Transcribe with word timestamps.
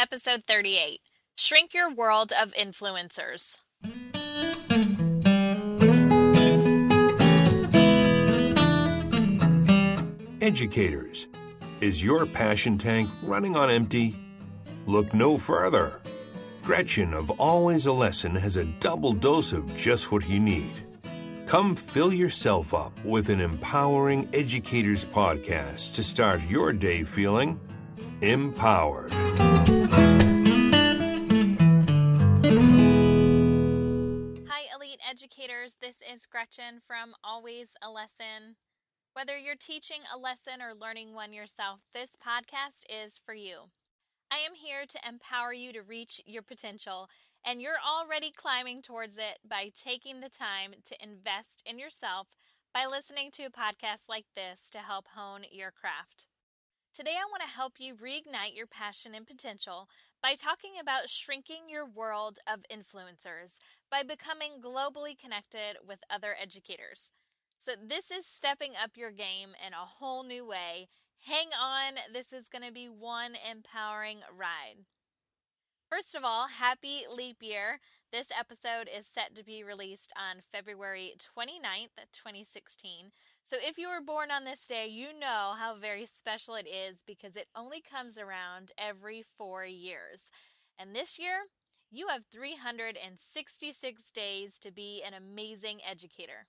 Episode 0.00 0.44
38 0.46 1.02
Shrink 1.36 1.74
Your 1.74 1.92
World 1.92 2.32
of 2.40 2.54
Influencers. 2.54 3.58
Educators, 10.40 11.26
is 11.82 12.02
your 12.02 12.24
passion 12.24 12.78
tank 12.78 13.10
running 13.22 13.56
on 13.56 13.68
empty? 13.68 14.16
Look 14.86 15.12
no 15.12 15.36
further. 15.36 16.00
Gretchen 16.62 17.12
of 17.12 17.30
Always 17.32 17.84
a 17.84 17.92
Lesson 17.92 18.34
has 18.36 18.56
a 18.56 18.64
double 18.64 19.12
dose 19.12 19.52
of 19.52 19.76
just 19.76 20.10
what 20.10 20.26
you 20.26 20.40
need. 20.40 20.72
Come 21.44 21.76
fill 21.76 22.14
yourself 22.14 22.72
up 22.72 22.98
with 23.04 23.28
an 23.28 23.42
empowering 23.42 24.30
educators 24.32 25.04
podcast 25.04 25.94
to 25.96 26.02
start 26.02 26.40
your 26.48 26.72
day 26.72 27.04
feeling 27.04 27.60
empowered. 28.22 29.12
Hi, 29.60 29.66
Elite 34.74 35.00
Educators. 35.06 35.76
This 35.82 35.96
is 36.10 36.24
Gretchen 36.24 36.80
from 36.86 37.12
Always 37.22 37.68
a 37.82 37.90
Lesson. 37.90 38.56
Whether 39.12 39.36
you're 39.36 39.56
teaching 39.56 40.00
a 40.14 40.18
lesson 40.18 40.62
or 40.62 40.74
learning 40.74 41.12
one 41.12 41.34
yourself, 41.34 41.80
this 41.92 42.12
podcast 42.16 42.84
is 42.88 43.20
for 43.22 43.34
you. 43.34 43.70
I 44.30 44.38
am 44.38 44.54
here 44.54 44.86
to 44.88 44.98
empower 45.06 45.52
you 45.52 45.74
to 45.74 45.82
reach 45.82 46.22
your 46.24 46.42
potential, 46.42 47.10
and 47.44 47.60
you're 47.60 47.80
already 47.86 48.30
climbing 48.30 48.80
towards 48.80 49.18
it 49.18 49.40
by 49.46 49.70
taking 49.74 50.20
the 50.20 50.30
time 50.30 50.72
to 50.86 50.96
invest 51.02 51.62
in 51.66 51.78
yourself 51.78 52.28
by 52.72 52.86
listening 52.86 53.30
to 53.32 53.44
a 53.44 53.50
podcast 53.50 54.08
like 54.08 54.26
this 54.34 54.70
to 54.70 54.78
help 54.78 55.08
hone 55.14 55.42
your 55.50 55.70
craft. 55.70 56.28
Today, 56.92 57.12
I 57.12 57.30
want 57.30 57.42
to 57.42 57.56
help 57.56 57.74
you 57.78 57.94
reignite 57.94 58.56
your 58.56 58.66
passion 58.66 59.14
and 59.14 59.24
potential 59.24 59.88
by 60.20 60.34
talking 60.34 60.72
about 60.80 61.08
shrinking 61.08 61.68
your 61.68 61.86
world 61.86 62.40
of 62.52 62.64
influencers 62.68 63.58
by 63.88 64.02
becoming 64.02 64.60
globally 64.60 65.16
connected 65.16 65.76
with 65.86 66.00
other 66.10 66.34
educators. 66.40 67.12
So, 67.58 67.72
this 67.80 68.10
is 68.10 68.26
stepping 68.26 68.72
up 68.72 68.96
your 68.96 69.12
game 69.12 69.50
in 69.64 69.72
a 69.72 69.86
whole 69.86 70.24
new 70.24 70.44
way. 70.44 70.88
Hang 71.28 71.50
on, 71.58 71.94
this 72.12 72.32
is 72.32 72.48
going 72.48 72.66
to 72.66 72.72
be 72.72 72.86
one 72.86 73.34
empowering 73.48 74.22
ride. 74.36 74.84
First 75.90 76.14
of 76.14 76.22
all, 76.22 76.46
happy 76.46 77.00
leap 77.12 77.38
year. 77.40 77.80
This 78.12 78.28
episode 78.38 78.88
is 78.88 79.08
set 79.12 79.34
to 79.34 79.42
be 79.42 79.64
released 79.64 80.12
on 80.16 80.40
February 80.40 81.14
29th, 81.18 81.98
2016. 82.12 83.10
So 83.42 83.56
if 83.60 83.76
you 83.76 83.88
were 83.88 84.00
born 84.00 84.30
on 84.30 84.44
this 84.44 84.68
day, 84.68 84.86
you 84.86 85.08
know 85.12 85.54
how 85.58 85.74
very 85.74 86.06
special 86.06 86.54
it 86.54 86.68
is 86.68 87.02
because 87.04 87.34
it 87.34 87.48
only 87.56 87.80
comes 87.80 88.18
around 88.18 88.70
every 88.78 89.24
four 89.36 89.64
years. 89.64 90.30
And 90.78 90.94
this 90.94 91.18
year, 91.18 91.46
you 91.90 92.06
have 92.06 92.22
366 92.30 94.12
days 94.12 94.60
to 94.60 94.70
be 94.70 95.02
an 95.04 95.12
amazing 95.12 95.80
educator. 95.84 96.46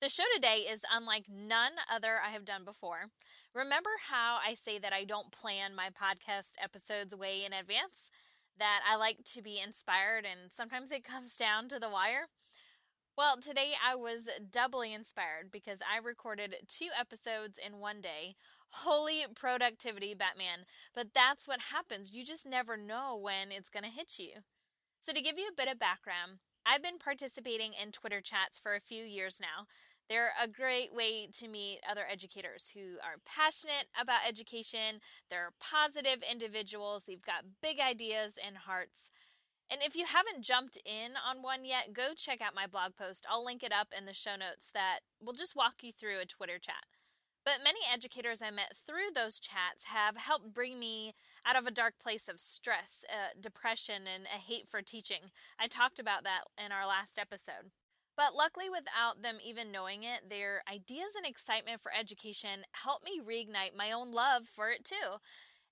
The 0.00 0.08
show 0.08 0.24
today 0.34 0.66
is 0.70 0.82
unlike 0.94 1.24
none 1.28 1.72
other 1.90 2.20
I 2.24 2.30
have 2.30 2.44
done 2.44 2.64
before. 2.64 3.06
Remember 3.54 3.90
how 4.08 4.38
I 4.46 4.54
say 4.54 4.78
that 4.78 4.92
I 4.92 5.04
don't 5.04 5.32
plan 5.32 5.74
my 5.74 5.88
podcast 5.88 6.52
episodes 6.62 7.16
way 7.16 7.44
in 7.44 7.52
advance? 7.52 8.10
That 8.58 8.80
I 8.88 8.96
like 8.96 9.24
to 9.34 9.42
be 9.42 9.60
inspired, 9.64 10.24
and 10.24 10.52
sometimes 10.52 10.92
it 10.92 11.04
comes 11.12 11.36
down 11.36 11.68
to 11.68 11.78
the 11.78 11.90
wire. 11.90 12.28
Well, 13.16 13.38
today 13.40 13.72
I 13.82 13.94
was 13.94 14.28
doubly 14.50 14.92
inspired 14.92 15.50
because 15.50 15.78
I 15.80 16.06
recorded 16.06 16.54
two 16.68 16.88
episodes 16.98 17.58
in 17.58 17.78
one 17.78 18.02
day. 18.02 18.34
Holy 18.70 19.24
productivity, 19.34 20.12
Batman. 20.12 20.66
But 20.94 21.08
that's 21.14 21.48
what 21.48 21.72
happens. 21.72 22.12
You 22.12 22.24
just 22.24 22.44
never 22.44 22.76
know 22.76 23.16
when 23.16 23.50
it's 23.50 23.70
going 23.70 23.84
to 23.84 23.90
hit 23.90 24.18
you. 24.18 24.42
So, 25.00 25.14
to 25.14 25.22
give 25.22 25.38
you 25.38 25.48
a 25.48 25.56
bit 25.56 25.72
of 25.72 25.78
background, 25.78 26.40
I've 26.66 26.82
been 26.82 26.98
participating 26.98 27.72
in 27.72 27.92
Twitter 27.92 28.20
chats 28.20 28.58
for 28.58 28.74
a 28.74 28.80
few 28.80 29.04
years 29.04 29.40
now. 29.40 29.66
They're 30.08 30.32
a 30.40 30.46
great 30.46 30.94
way 30.94 31.28
to 31.38 31.48
meet 31.48 31.80
other 31.88 32.04
educators 32.10 32.72
who 32.74 32.98
are 33.02 33.18
passionate 33.24 33.88
about 34.00 34.20
education. 34.26 35.00
They're 35.30 35.52
positive 35.60 36.22
individuals. 36.28 37.04
They've 37.04 37.20
got 37.20 37.60
big 37.60 37.80
ideas 37.80 38.34
and 38.44 38.56
hearts. 38.56 39.10
And 39.68 39.80
if 39.82 39.96
you 39.96 40.04
haven't 40.06 40.44
jumped 40.44 40.78
in 40.84 41.12
on 41.16 41.42
one 41.42 41.64
yet, 41.64 41.92
go 41.92 42.12
check 42.14 42.40
out 42.40 42.54
my 42.54 42.68
blog 42.68 42.94
post. 42.96 43.26
I'll 43.28 43.44
link 43.44 43.64
it 43.64 43.72
up 43.72 43.88
in 43.96 44.06
the 44.06 44.12
show 44.12 44.36
notes 44.36 44.70
that 44.74 45.00
will 45.20 45.32
just 45.32 45.56
walk 45.56 45.82
you 45.82 45.90
through 45.92 46.20
a 46.20 46.26
Twitter 46.26 46.58
chat. 46.60 46.84
But 47.44 47.62
many 47.62 47.80
educators 47.92 48.42
I 48.42 48.50
met 48.50 48.76
through 48.76 49.14
those 49.14 49.38
chats 49.38 49.84
have 49.84 50.16
helped 50.16 50.52
bring 50.52 50.78
me 50.78 51.14
out 51.44 51.56
of 51.56 51.66
a 51.66 51.70
dark 51.70 51.94
place 52.00 52.28
of 52.28 52.40
stress, 52.40 53.04
uh, 53.08 53.38
depression, 53.40 54.02
and 54.12 54.24
a 54.24 54.38
hate 54.38 54.68
for 54.68 54.82
teaching. 54.82 55.30
I 55.58 55.68
talked 55.68 56.00
about 56.00 56.24
that 56.24 56.42
in 56.64 56.72
our 56.72 56.86
last 56.86 57.18
episode. 57.18 57.70
But 58.16 58.34
luckily, 58.34 58.70
without 58.70 59.22
them 59.22 59.38
even 59.44 59.70
knowing 59.70 60.02
it, 60.02 60.30
their 60.30 60.62
ideas 60.72 61.12
and 61.16 61.26
excitement 61.26 61.82
for 61.82 61.92
education 61.92 62.64
helped 62.72 63.04
me 63.04 63.20
reignite 63.20 63.76
my 63.76 63.92
own 63.92 64.10
love 64.10 64.46
for 64.46 64.70
it 64.70 64.84
too. 64.84 65.20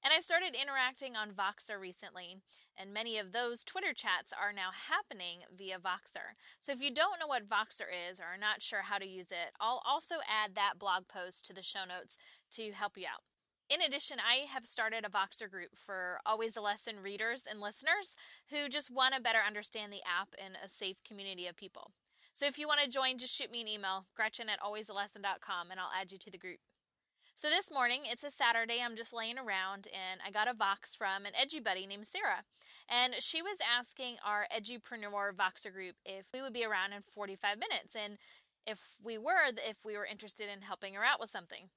And 0.04 0.12
I 0.12 0.18
started 0.18 0.54
interacting 0.54 1.16
on 1.16 1.32
Voxer 1.32 1.80
recently, 1.80 2.36
and 2.76 2.92
many 2.92 3.16
of 3.16 3.32
those 3.32 3.64
Twitter 3.64 3.94
chats 3.94 4.34
are 4.34 4.52
now 4.52 4.68
happening 4.90 5.38
via 5.56 5.78
Voxer. 5.78 6.36
So 6.58 6.72
if 6.72 6.82
you 6.82 6.92
don't 6.92 7.18
know 7.18 7.26
what 7.26 7.48
Voxer 7.48 7.88
is 8.10 8.20
or 8.20 8.24
are 8.24 8.38
not 8.38 8.60
sure 8.60 8.82
how 8.82 8.98
to 8.98 9.08
use 9.08 9.32
it, 9.32 9.56
I'll 9.58 9.80
also 9.86 10.16
add 10.28 10.54
that 10.54 10.74
blog 10.78 11.08
post 11.08 11.46
to 11.46 11.54
the 11.54 11.62
show 11.62 11.86
notes 11.88 12.18
to 12.52 12.72
help 12.72 12.98
you 12.98 13.06
out. 13.06 13.22
In 13.70 13.80
addition, 13.80 14.18
I 14.20 14.44
have 14.52 14.66
started 14.66 15.06
a 15.06 15.08
Voxer 15.08 15.50
group 15.50 15.70
for 15.74 16.20
Always 16.26 16.54
a 16.54 16.60
Lesson 16.60 16.96
readers 17.02 17.44
and 17.50 17.58
listeners 17.58 18.14
who 18.50 18.68
just 18.68 18.90
want 18.90 19.14
to 19.14 19.22
better 19.22 19.40
understand 19.44 19.90
the 19.90 20.04
app 20.04 20.34
in 20.36 20.52
a 20.62 20.68
safe 20.68 21.02
community 21.02 21.46
of 21.46 21.56
people. 21.56 21.92
So 22.34 22.46
if 22.46 22.58
you 22.58 22.66
want 22.66 22.80
to 22.82 22.90
join, 22.90 23.16
just 23.16 23.32
shoot 23.32 23.52
me 23.52 23.60
an 23.60 23.68
email, 23.68 24.06
gretchen 24.16 24.48
at 24.48 24.60
alwaysalesson.com, 24.60 25.70
and 25.70 25.78
I'll 25.78 25.92
add 25.96 26.10
you 26.10 26.18
to 26.18 26.30
the 26.32 26.36
group. 26.36 26.58
So 27.36 27.48
this 27.48 27.70
morning, 27.70 28.02
it's 28.06 28.24
a 28.24 28.30
Saturday, 28.30 28.80
I'm 28.84 28.96
just 28.96 29.12
laying 29.12 29.38
around, 29.38 29.86
and 29.86 30.20
I 30.26 30.32
got 30.32 30.48
a 30.48 30.52
Vox 30.52 30.96
from 30.96 31.26
an 31.26 31.32
Edgy 31.40 31.60
buddy 31.60 31.86
named 31.86 32.08
Sarah. 32.08 32.42
And 32.88 33.14
she 33.20 33.40
was 33.40 33.58
asking 33.62 34.16
our 34.26 34.46
Edupreneur 34.52 35.32
Voxer 35.32 35.72
group 35.72 35.94
if 36.04 36.26
we 36.34 36.42
would 36.42 36.52
be 36.52 36.64
around 36.64 36.92
in 36.92 37.02
45 37.02 37.56
minutes, 37.56 37.94
and 37.94 38.18
if 38.66 38.80
we 39.00 39.16
were, 39.16 39.54
if 39.56 39.84
we 39.84 39.96
were 39.96 40.04
interested 40.04 40.48
in 40.52 40.62
helping 40.62 40.94
her 40.94 41.04
out 41.04 41.20
with 41.20 41.30
something. 41.30 41.70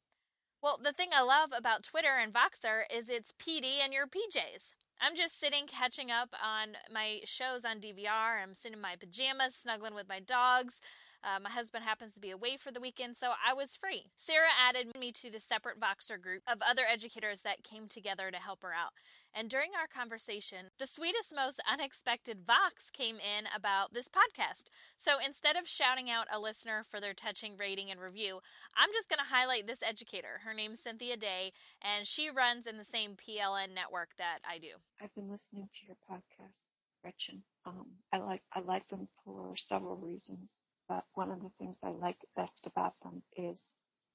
Well, 0.63 0.79
the 0.83 0.91
thing 0.91 1.09
I 1.15 1.21
love 1.21 1.51
about 1.55 1.83
Twitter 1.83 2.17
and 2.19 2.33
Voxer 2.33 2.81
is 2.91 3.11
it's 3.11 3.31
PD 3.31 3.77
and 3.83 3.93
your 3.93 4.07
PJs. 4.07 4.71
I'm 4.99 5.15
just 5.15 5.39
sitting 5.39 5.67
catching 5.67 6.09
up 6.09 6.29
on 6.43 6.69
my 6.91 7.19
shows 7.23 7.65
on 7.65 7.79
DVR. 7.79 8.41
I'm 8.41 8.53
sitting 8.53 8.77
in 8.77 8.81
my 8.81 8.95
pajamas, 8.95 9.55
snuggling 9.55 9.93
with 9.93 10.09
my 10.09 10.19
dogs. 10.19 10.81
Uh, 11.23 11.39
my 11.41 11.49
husband 11.49 11.83
happens 11.83 12.13
to 12.13 12.21
be 12.21 12.31
away 12.31 12.57
for 12.57 12.71
the 12.71 12.79
weekend, 12.79 13.15
so 13.15 13.31
I 13.45 13.53
was 13.53 13.75
free. 13.75 14.11
Sarah 14.15 14.53
added 14.57 14.95
me 14.97 15.11
to 15.13 15.31
the 15.31 15.39
separate 15.39 15.79
Voxer 15.79 16.21
group 16.21 16.43
of 16.47 16.59
other 16.61 16.83
educators 16.89 17.41
that 17.41 17.63
came 17.63 17.87
together 17.87 18.29
to 18.31 18.37
help 18.37 18.61
her 18.61 18.73
out. 18.73 18.91
And 19.33 19.49
during 19.49 19.71
our 19.77 19.87
conversation, 19.87 20.67
the 20.79 20.87
sweetest, 20.87 21.35
most 21.35 21.59
unexpected 21.69 22.45
Vox 22.45 22.89
came 22.91 23.15
in 23.15 23.45
about 23.55 23.93
this 23.93 24.07
podcast. 24.07 24.69
So 24.95 25.13
instead 25.23 25.55
of 25.55 25.67
shouting 25.67 26.09
out 26.09 26.27
a 26.31 26.39
listener 26.39 26.83
for 26.87 27.01
their 27.01 27.13
touching 27.13 27.57
rating 27.57 27.89
and 27.91 27.99
review, 27.99 28.39
I'm 28.75 28.93
just 28.93 29.09
going 29.09 29.19
to 29.19 29.33
highlight 29.33 29.67
this 29.67 29.83
educator. 29.83 30.41
Her 30.45 30.53
name's 30.53 30.79
Cynthia 30.79 31.17
Day, 31.17 31.51
and 31.81 32.05
she 32.05 32.29
runs 32.29 32.67
in 32.67 32.77
the 32.77 32.83
same 32.83 33.15
PLN 33.15 33.73
network 33.73 34.09
that 34.17 34.39
I 34.47 34.59
do. 34.59 34.79
I've 35.01 35.13
been 35.15 35.29
listening 35.29 35.67
to 35.79 35.85
your 35.87 35.97
podcast, 36.09 36.61
Gretchen. 37.01 37.43
Um, 37.65 37.87
I 38.13 38.17
like 38.19 38.41
I 38.53 38.61
like 38.61 38.87
them 38.87 39.07
for 39.25 39.55
several 39.57 39.97
reasons 39.97 40.49
but 40.87 41.03
one 41.13 41.31
of 41.31 41.41
the 41.41 41.51
things 41.59 41.77
I 41.83 41.89
like 41.89 42.17
best 42.35 42.67
about 42.67 42.93
them 43.03 43.21
is 43.35 43.59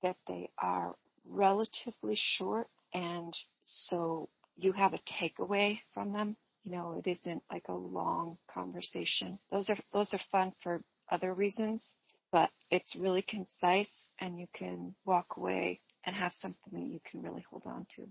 that 0.02 0.16
they 0.26 0.50
are 0.58 0.94
relatively 1.28 2.14
short 2.16 2.68
and 2.94 3.34
so 3.64 4.28
you 4.56 4.72
have 4.72 4.92
a 4.92 4.98
takeaway 4.98 5.80
from 5.94 6.12
them. 6.12 6.36
You 6.64 6.72
know, 6.72 7.02
it 7.04 7.08
isn't 7.08 7.42
like 7.50 7.64
a 7.68 7.74
long 7.74 8.38
conversation. 8.52 9.38
Those 9.50 9.68
are 9.70 9.78
those 9.92 10.12
are 10.14 10.20
fun 10.30 10.52
for 10.62 10.82
other 11.10 11.34
reasons, 11.34 11.94
but 12.30 12.50
it's 12.70 12.94
really 12.94 13.22
concise 13.22 14.08
and 14.20 14.38
you 14.38 14.46
can 14.54 14.94
walk 15.04 15.36
away 15.36 15.80
and 16.04 16.14
have 16.14 16.32
something 16.34 16.72
that 16.72 16.86
you 16.86 17.00
can 17.04 17.22
really 17.22 17.44
hold 17.50 17.64
on 17.66 17.86
to. 17.96 18.06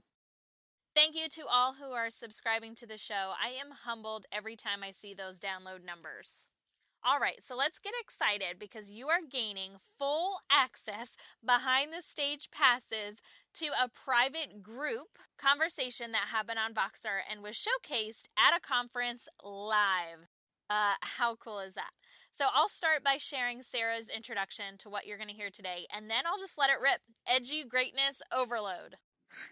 Thank 0.94 1.16
you 1.16 1.30
to 1.30 1.48
all 1.50 1.74
who 1.74 1.92
are 1.92 2.10
subscribing 2.10 2.76
to 2.76 2.86
the 2.86 2.98
show. 2.98 3.32
I 3.42 3.50
am 3.50 3.72
humbled 3.86 4.26
every 4.32 4.58
time 4.58 4.84
I 4.84 4.92
see 4.92 5.14
those 5.14 5.40
download 5.40 5.86
numbers. 5.86 6.48
All 7.04 7.20
right, 7.20 7.42
so 7.42 7.56
let's 7.56 7.80
get 7.80 7.94
excited 8.00 8.60
because 8.60 8.92
you 8.92 9.08
are 9.08 9.22
gaining 9.28 9.72
full 9.98 10.38
access 10.52 11.18
behind 11.44 11.92
the 11.92 12.04
stage 12.04 12.50
passes 12.52 13.18
to 13.56 13.70
a 13.70 13.90
private 13.90 14.62
group 14.62 15.18
conversation 15.36 16.12
that 16.12 16.28
happened 16.32 16.60
on 16.60 16.76
Voxer 16.76 17.22
and 17.30 17.42
was 17.42 17.56
showcased 17.56 18.28
at 18.38 18.56
a 18.56 18.62
conference 18.62 19.28
live. 19.44 20.30
Uh, 20.70 20.94
how 21.02 21.36
cool 21.36 21.60
is 21.60 21.74
that? 21.74 21.90
So 22.32 22.46
I'll 22.54 22.70
start 22.70 23.04
by 23.04 23.18
sharing 23.18 23.64
Sarah's 23.64 24.08
introduction 24.08 24.78
to 24.78 24.90
what 24.90 25.08
you're 25.08 25.18
going 25.18 25.28
to 25.28 25.36
hear 25.36 25.50
today, 25.50 25.88
and 25.92 26.08
then 26.08 26.28
I'll 26.28 26.40
just 26.40 26.60
let 26.60 26.70
it 26.70 26.80
rip. 26.80 27.02
Edgy 27.28 27.64
greatness 27.64 28.22
overload. 28.32 28.98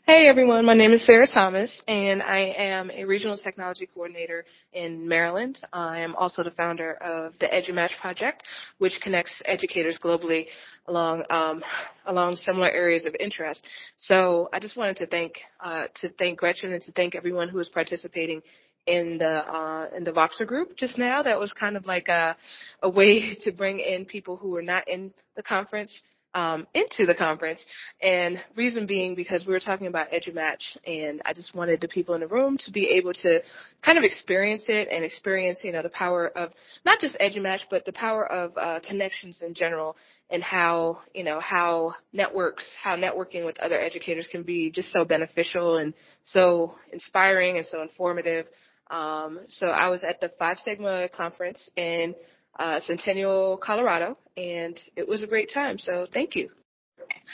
Hey 0.05 0.27
everyone, 0.27 0.65
my 0.65 0.73
name 0.73 0.91
is 0.91 1.05
Sarah 1.05 1.27
Thomas 1.27 1.81
and 1.87 2.23
I 2.23 2.53
am 2.57 2.89
a 2.89 3.05
regional 3.05 3.37
technology 3.37 3.87
coordinator 3.93 4.43
in 4.73 5.07
Maryland. 5.07 5.59
I 5.71 5.99
am 5.99 6.15
also 6.15 6.43
the 6.43 6.51
founder 6.51 6.93
of 6.95 7.33
the 7.39 7.45
EduMatch 7.45 7.91
project, 8.01 8.43
which 8.79 8.99
connects 9.01 9.41
educators 9.45 9.99
globally 9.99 10.47
along 10.87 11.23
um, 11.29 11.63
along 12.05 12.37
similar 12.37 12.71
areas 12.71 13.05
of 13.05 13.15
interest. 13.19 13.67
So 13.99 14.49
I 14.51 14.59
just 14.59 14.75
wanted 14.75 14.97
to 14.97 15.05
thank 15.05 15.33
uh, 15.63 15.85
to 16.01 16.09
thank 16.09 16.39
Gretchen 16.39 16.73
and 16.73 16.81
to 16.83 16.91
thank 16.91 17.13
everyone 17.13 17.47
who 17.47 17.59
is 17.59 17.69
participating 17.69 18.41
in 18.87 19.19
the 19.19 19.47
uh, 19.47 19.89
in 19.95 20.03
the 20.03 20.11
Voxer 20.11 20.47
group 20.47 20.75
just 20.75 20.97
now. 20.97 21.21
That 21.21 21.39
was 21.39 21.53
kind 21.53 21.77
of 21.77 21.85
like 21.85 22.07
a 22.07 22.35
a 22.81 22.89
way 22.89 23.35
to 23.43 23.51
bring 23.51 23.79
in 23.79 24.05
people 24.05 24.37
who 24.37 24.49
were 24.49 24.63
not 24.63 24.87
in 24.87 25.13
the 25.35 25.43
conference 25.43 25.99
um, 26.33 26.67
into 26.73 27.05
the 27.05 27.15
conference. 27.15 27.63
And 28.01 28.41
reason 28.55 28.85
being 28.85 29.15
because 29.15 29.45
we 29.45 29.53
were 29.53 29.59
talking 29.59 29.87
about 29.87 30.11
EduMatch, 30.11 30.77
and 30.85 31.21
I 31.25 31.33
just 31.33 31.55
wanted 31.55 31.81
the 31.81 31.87
people 31.87 32.15
in 32.15 32.21
the 32.21 32.27
room 32.27 32.57
to 32.65 32.71
be 32.71 32.87
able 32.97 33.13
to 33.13 33.39
kind 33.83 33.97
of 33.97 34.03
experience 34.03 34.65
it 34.67 34.89
and 34.91 35.03
experience, 35.03 35.59
you 35.63 35.71
know, 35.71 35.81
the 35.81 35.89
power 35.89 36.27
of 36.37 36.51
not 36.85 36.99
just 36.99 37.17
EduMatch, 37.19 37.61
but 37.69 37.85
the 37.85 37.93
power 37.93 38.25
of 38.31 38.57
uh, 38.57 38.79
connections 38.87 39.41
in 39.41 39.53
general, 39.53 39.95
and 40.29 40.43
how, 40.43 40.99
you 41.13 41.23
know, 41.23 41.39
how 41.39 41.95
networks, 42.13 42.71
how 42.81 42.95
networking 42.95 43.45
with 43.45 43.59
other 43.59 43.79
educators 43.79 44.27
can 44.31 44.43
be 44.43 44.69
just 44.69 44.91
so 44.91 45.03
beneficial 45.03 45.77
and 45.77 45.93
so 46.23 46.75
inspiring 46.93 47.57
and 47.57 47.65
so 47.65 47.81
informative. 47.81 48.45
Um, 48.91 49.41
so 49.49 49.67
I 49.67 49.89
was 49.89 50.03
at 50.03 50.19
the 50.19 50.31
Five 50.39 50.57
Sigma 50.59 51.09
conference 51.09 51.69
and 51.77 52.15
uh, 52.59 52.79
Centennial, 52.81 53.57
Colorado, 53.57 54.17
and 54.37 54.77
it 54.95 55.07
was 55.07 55.23
a 55.23 55.27
great 55.27 55.49
time. 55.51 55.77
So 55.77 56.05
thank 56.13 56.35
you. 56.35 56.49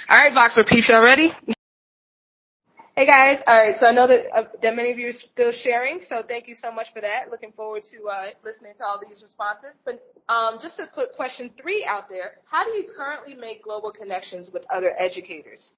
All 0.09 0.17
right, 0.17 0.31
Voxer 0.31 0.65
peeps, 0.65 0.87
y'all 0.87 1.03
ready? 1.03 1.33
Hey 2.95 3.05
guys, 3.05 3.43
all 3.45 3.61
right. 3.61 3.75
So 3.77 3.87
I 3.87 3.91
know 3.91 4.07
that 4.07 4.33
uh, 4.33 4.43
that 4.61 4.73
many 4.73 4.89
of 4.89 4.97
you 4.97 5.09
are 5.09 5.11
still 5.11 5.51
sharing, 5.51 5.99
so 6.07 6.23
thank 6.25 6.47
you 6.47 6.55
so 6.55 6.71
much 6.71 6.87
for 6.93 7.01
that. 7.01 7.29
Looking 7.29 7.51
forward 7.51 7.83
to 7.91 8.07
uh, 8.07 8.27
listening 8.41 8.71
to 8.77 8.85
all 8.85 9.01
these 9.05 9.21
responses. 9.21 9.73
But 9.83 10.01
um, 10.29 10.59
just 10.61 10.77
to 10.77 10.87
put 10.95 11.13
question 11.13 11.49
three 11.61 11.85
out 11.85 12.07
there: 12.07 12.35
How 12.49 12.63
do 12.63 12.69
you 12.71 12.85
currently 12.95 13.33
make 13.33 13.63
global 13.63 13.91
connections 13.91 14.49
with 14.53 14.63
other 14.73 14.93
educators? 14.97 15.73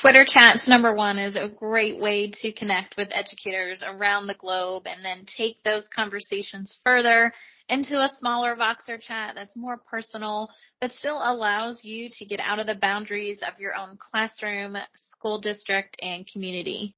Twitter 0.00 0.24
chats 0.24 0.68
number 0.68 0.94
one 0.94 1.18
is 1.18 1.34
a 1.34 1.48
great 1.48 1.98
way 1.98 2.30
to 2.30 2.52
connect 2.52 2.96
with 2.96 3.08
educators 3.12 3.82
around 3.84 4.28
the 4.28 4.34
globe 4.34 4.84
and 4.86 5.04
then 5.04 5.24
take 5.26 5.60
those 5.64 5.88
conversations 5.88 6.78
further 6.84 7.32
into 7.68 7.96
a 7.96 8.10
smaller 8.18 8.56
Voxer 8.56 9.00
chat 9.00 9.34
that's 9.34 9.56
more 9.56 9.78
personal, 9.90 10.48
but 10.80 10.92
still 10.92 11.20
allows 11.22 11.84
you 11.84 12.08
to 12.18 12.24
get 12.24 12.40
out 12.40 12.58
of 12.58 12.66
the 12.66 12.74
boundaries 12.74 13.40
of 13.42 13.58
your 13.58 13.74
own 13.74 13.96
classroom, 13.98 14.76
school 15.10 15.40
district, 15.40 15.96
and 16.02 16.26
community? 16.26 16.94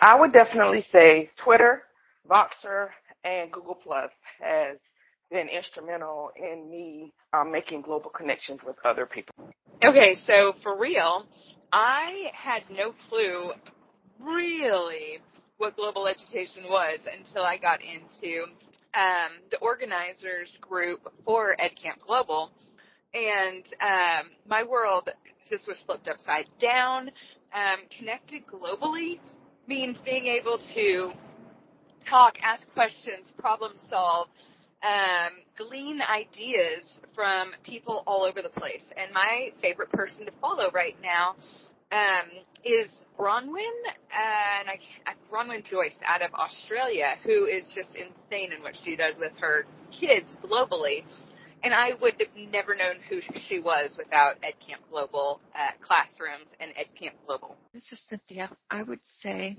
I 0.00 0.18
would 0.18 0.32
definitely 0.32 0.82
say 0.92 1.30
Twitter, 1.42 1.82
Voxer, 2.28 2.88
and 3.24 3.50
Google 3.50 3.76
Plus 3.76 4.10
has 4.40 4.78
been 5.30 5.48
instrumental 5.48 6.30
in 6.36 6.70
me 6.70 7.12
um, 7.32 7.50
making 7.50 7.82
global 7.82 8.10
connections 8.10 8.60
with 8.64 8.76
other 8.84 9.06
people. 9.06 9.34
Okay, 9.84 10.14
so 10.14 10.54
for 10.62 10.78
real, 10.78 11.26
I 11.72 12.30
had 12.32 12.62
no 12.70 12.92
clue 13.08 13.52
really 14.20 15.18
what 15.58 15.76
global 15.76 16.06
education 16.06 16.64
was 16.68 17.00
until 17.18 17.42
I 17.42 17.58
got 17.58 17.80
into 17.80 18.46
um, 18.94 19.32
the 19.50 19.58
organizers 19.58 20.56
group 20.60 21.00
for 21.24 21.56
EdCamp 21.60 22.00
Global, 22.06 22.50
and 23.14 23.64
um, 23.80 24.30
my 24.46 24.62
world 24.62 25.08
this 25.50 25.66
was 25.66 25.80
flipped 25.86 26.08
upside 26.08 26.48
down. 26.60 27.10
Um, 27.54 27.78
connected 27.96 28.42
globally 28.46 29.20
means 29.66 29.98
being 30.04 30.26
able 30.26 30.58
to 30.74 31.12
talk, 32.08 32.36
ask 32.42 32.70
questions, 32.74 33.32
problem 33.38 33.72
solve, 33.88 34.28
um, 34.82 35.32
glean 35.56 36.00
ideas 36.02 37.00
from 37.14 37.52
people 37.64 38.02
all 38.06 38.24
over 38.24 38.42
the 38.42 38.48
place. 38.48 38.84
And 38.96 39.12
my 39.12 39.52
favorite 39.60 39.90
person 39.90 40.26
to 40.26 40.32
follow 40.40 40.70
right 40.72 40.96
now 41.02 41.36
um, 41.92 42.30
is 42.64 42.90
Bronwyn, 43.18 43.76
and 44.12 44.68
I, 44.68 44.78
Bronwyn 45.32 45.64
Joyce 45.64 45.96
out 46.04 46.22
of 46.22 46.32
Australia, 46.34 47.14
who 47.24 47.46
is 47.46 47.68
just 47.74 47.96
insane 47.96 48.52
in 48.52 48.62
what 48.62 48.76
she 48.76 48.96
does 48.96 49.16
with 49.18 49.32
her 49.40 49.64
kids 49.90 50.36
globally. 50.42 51.04
And 51.62 51.72
I 51.72 51.90
would 52.00 52.14
have 52.18 52.50
never 52.52 52.74
known 52.74 52.96
who 53.08 53.20
she 53.34 53.60
was 53.60 53.94
without 53.96 54.36
EdCamp 54.42 54.90
Global 54.90 55.40
uh, 55.54 55.70
classrooms 55.80 56.50
and 56.60 56.72
EdCamp 56.72 57.14
Global. 57.26 57.56
This 57.72 57.90
is 57.92 58.00
Cynthia. 58.06 58.50
I 58.70 58.82
would 58.82 59.00
say 59.02 59.56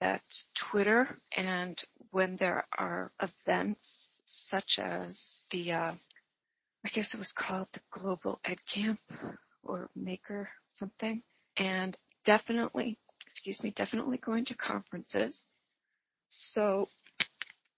that 0.00 0.22
Twitter 0.70 1.18
and 1.36 1.80
when 2.10 2.36
there 2.36 2.66
are 2.76 3.12
events 3.20 4.10
such 4.24 4.78
as 4.78 5.40
the, 5.50 5.72
uh, 5.72 5.92
I 6.84 6.88
guess 6.92 7.14
it 7.14 7.18
was 7.18 7.32
called 7.32 7.68
the 7.72 7.80
Global 7.90 8.40
EdCamp 8.46 8.98
or 9.62 9.88
Maker 9.96 10.50
something, 10.74 11.22
and 11.56 11.96
definitely, 12.24 12.98
excuse 13.30 13.62
me, 13.62 13.72
definitely 13.74 14.18
going 14.18 14.44
to 14.46 14.54
conferences. 14.54 15.38
So 16.28 16.88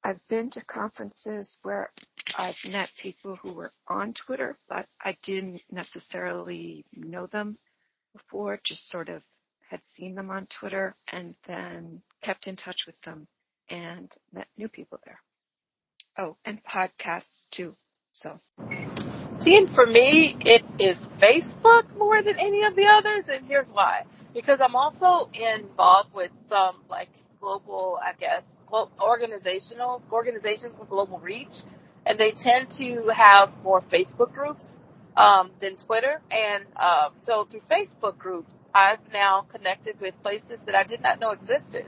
I've 0.02 0.20
been 0.28 0.50
to 0.50 0.64
conferences 0.64 1.58
where 1.62 1.90
I've 2.36 2.56
met 2.68 2.90
people 3.00 3.36
who 3.36 3.52
were 3.54 3.72
on 3.88 4.12
Twitter, 4.14 4.58
but 4.68 4.86
I 5.02 5.16
didn't 5.22 5.62
necessarily 5.70 6.84
know 6.94 7.26
them 7.26 7.58
before, 8.12 8.60
just 8.64 8.88
sort 8.88 9.08
of 9.08 9.22
had 9.70 9.82
seen 9.96 10.14
them 10.14 10.30
on 10.30 10.46
Twitter 10.60 10.94
and 11.10 11.34
then 11.46 12.02
kept 12.22 12.46
in 12.46 12.56
touch 12.56 12.82
with 12.86 13.00
them 13.02 13.26
and 13.70 14.12
met 14.32 14.46
new 14.56 14.68
people 14.68 15.00
there. 15.04 15.20
Oh, 16.16 16.36
and 16.44 16.62
podcasts 16.64 17.46
too. 17.50 17.74
So 18.12 18.40
See, 19.44 19.66
for 19.74 19.84
me, 19.84 20.38
it 20.40 20.64
is 20.78 20.96
Facebook 21.20 21.94
more 21.98 22.22
than 22.22 22.38
any 22.38 22.64
of 22.64 22.74
the 22.76 22.86
others, 22.86 23.24
and 23.28 23.46
here's 23.46 23.68
why. 23.70 24.04
Because 24.32 24.58
I'm 24.62 24.74
also 24.74 25.28
involved 25.34 26.14
with 26.14 26.30
some 26.48 26.76
like 26.88 27.10
global, 27.42 27.98
I 28.02 28.14
guess, 28.18 28.42
organizational 28.72 30.00
organizations 30.10 30.74
with 30.80 30.88
global 30.88 31.18
reach, 31.18 31.52
and 32.06 32.18
they 32.18 32.30
tend 32.30 32.70
to 32.78 33.12
have 33.14 33.50
more 33.62 33.82
Facebook 33.82 34.32
groups 34.32 34.64
um, 35.18 35.50
than 35.60 35.76
Twitter. 35.76 36.22
And 36.30 36.64
um, 36.76 37.12
so 37.22 37.46
through 37.50 37.60
Facebook 37.70 38.16
groups, 38.16 38.50
I've 38.74 39.00
now 39.12 39.42
connected 39.52 40.00
with 40.00 40.14
places 40.22 40.58
that 40.64 40.74
I 40.74 40.84
did 40.84 41.02
not 41.02 41.20
know 41.20 41.32
existed, 41.32 41.84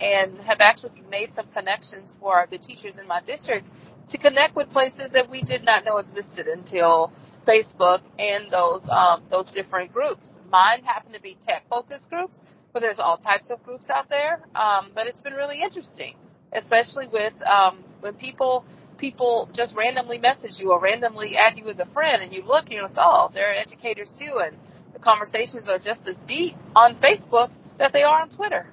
and 0.00 0.38
have 0.42 0.60
actually 0.60 1.02
made 1.10 1.34
some 1.34 1.48
connections 1.52 2.14
for 2.20 2.46
the 2.52 2.58
teachers 2.58 2.98
in 2.98 3.08
my 3.08 3.20
district 3.20 3.66
to 4.08 4.18
connect 4.18 4.56
with 4.56 4.70
places 4.70 5.10
that 5.12 5.30
we 5.30 5.42
did 5.42 5.64
not 5.64 5.84
know 5.84 5.98
existed 5.98 6.46
until 6.46 7.12
Facebook 7.46 8.00
and 8.18 8.50
those 8.50 8.82
um, 8.90 9.22
those 9.30 9.50
different 9.52 9.92
groups. 9.92 10.30
Mine 10.50 10.82
happen 10.84 11.12
to 11.12 11.20
be 11.20 11.36
tech 11.46 11.64
focused 11.68 12.08
groups, 12.10 12.38
but 12.72 12.80
there's 12.80 12.98
all 12.98 13.18
types 13.18 13.50
of 13.50 13.62
groups 13.64 13.88
out 13.90 14.08
there. 14.08 14.40
Um, 14.54 14.90
but 14.94 15.06
it's 15.06 15.20
been 15.20 15.34
really 15.34 15.62
interesting, 15.62 16.14
especially 16.52 17.06
with 17.08 17.34
um, 17.42 17.84
when 18.00 18.14
people 18.14 18.64
people 18.98 19.48
just 19.54 19.74
randomly 19.74 20.18
message 20.18 20.58
you 20.58 20.72
or 20.72 20.80
randomly 20.80 21.36
add 21.36 21.56
you 21.56 21.68
as 21.68 21.78
a 21.80 21.86
friend, 21.86 22.22
and 22.22 22.32
you 22.32 22.44
look 22.44 22.64
and 22.66 22.74
you're 22.74 22.82
like, 22.82 22.98
oh, 22.98 23.30
they're 23.32 23.54
educators 23.54 24.10
too, 24.18 24.40
and 24.44 24.56
the 24.92 24.98
conversations 24.98 25.68
are 25.68 25.78
just 25.78 26.06
as 26.08 26.16
deep 26.28 26.54
on 26.76 26.96
Facebook 26.96 27.50
that 27.78 27.92
they 27.92 28.02
are 28.02 28.22
on 28.22 28.30
Twitter. 28.30 28.66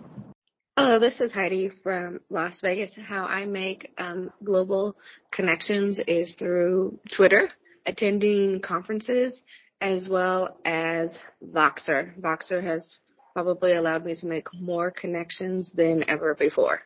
Hello, 0.80 1.00
this 1.00 1.20
is 1.22 1.34
Heidi 1.34 1.72
from 1.82 2.20
Las 2.30 2.60
Vegas. 2.62 2.92
How 3.04 3.26
I 3.26 3.46
make 3.46 3.92
um, 3.98 4.32
global 4.44 4.96
connections 5.32 6.00
is 6.06 6.36
through 6.38 7.00
Twitter, 7.16 7.50
attending 7.88 8.62
conferences, 8.62 9.42
as 9.82 10.08
well 10.08 10.60
as 10.66 11.16
Voxer. 11.44 12.16
Voxer 12.22 12.64
has 12.64 13.00
probably 13.34 13.74
allowed 13.74 14.06
me 14.06 14.14
to 14.18 14.28
make 14.28 14.54
more 14.54 14.92
connections 14.92 15.72
than 15.74 16.08
ever 16.08 16.36
before. 16.36 16.84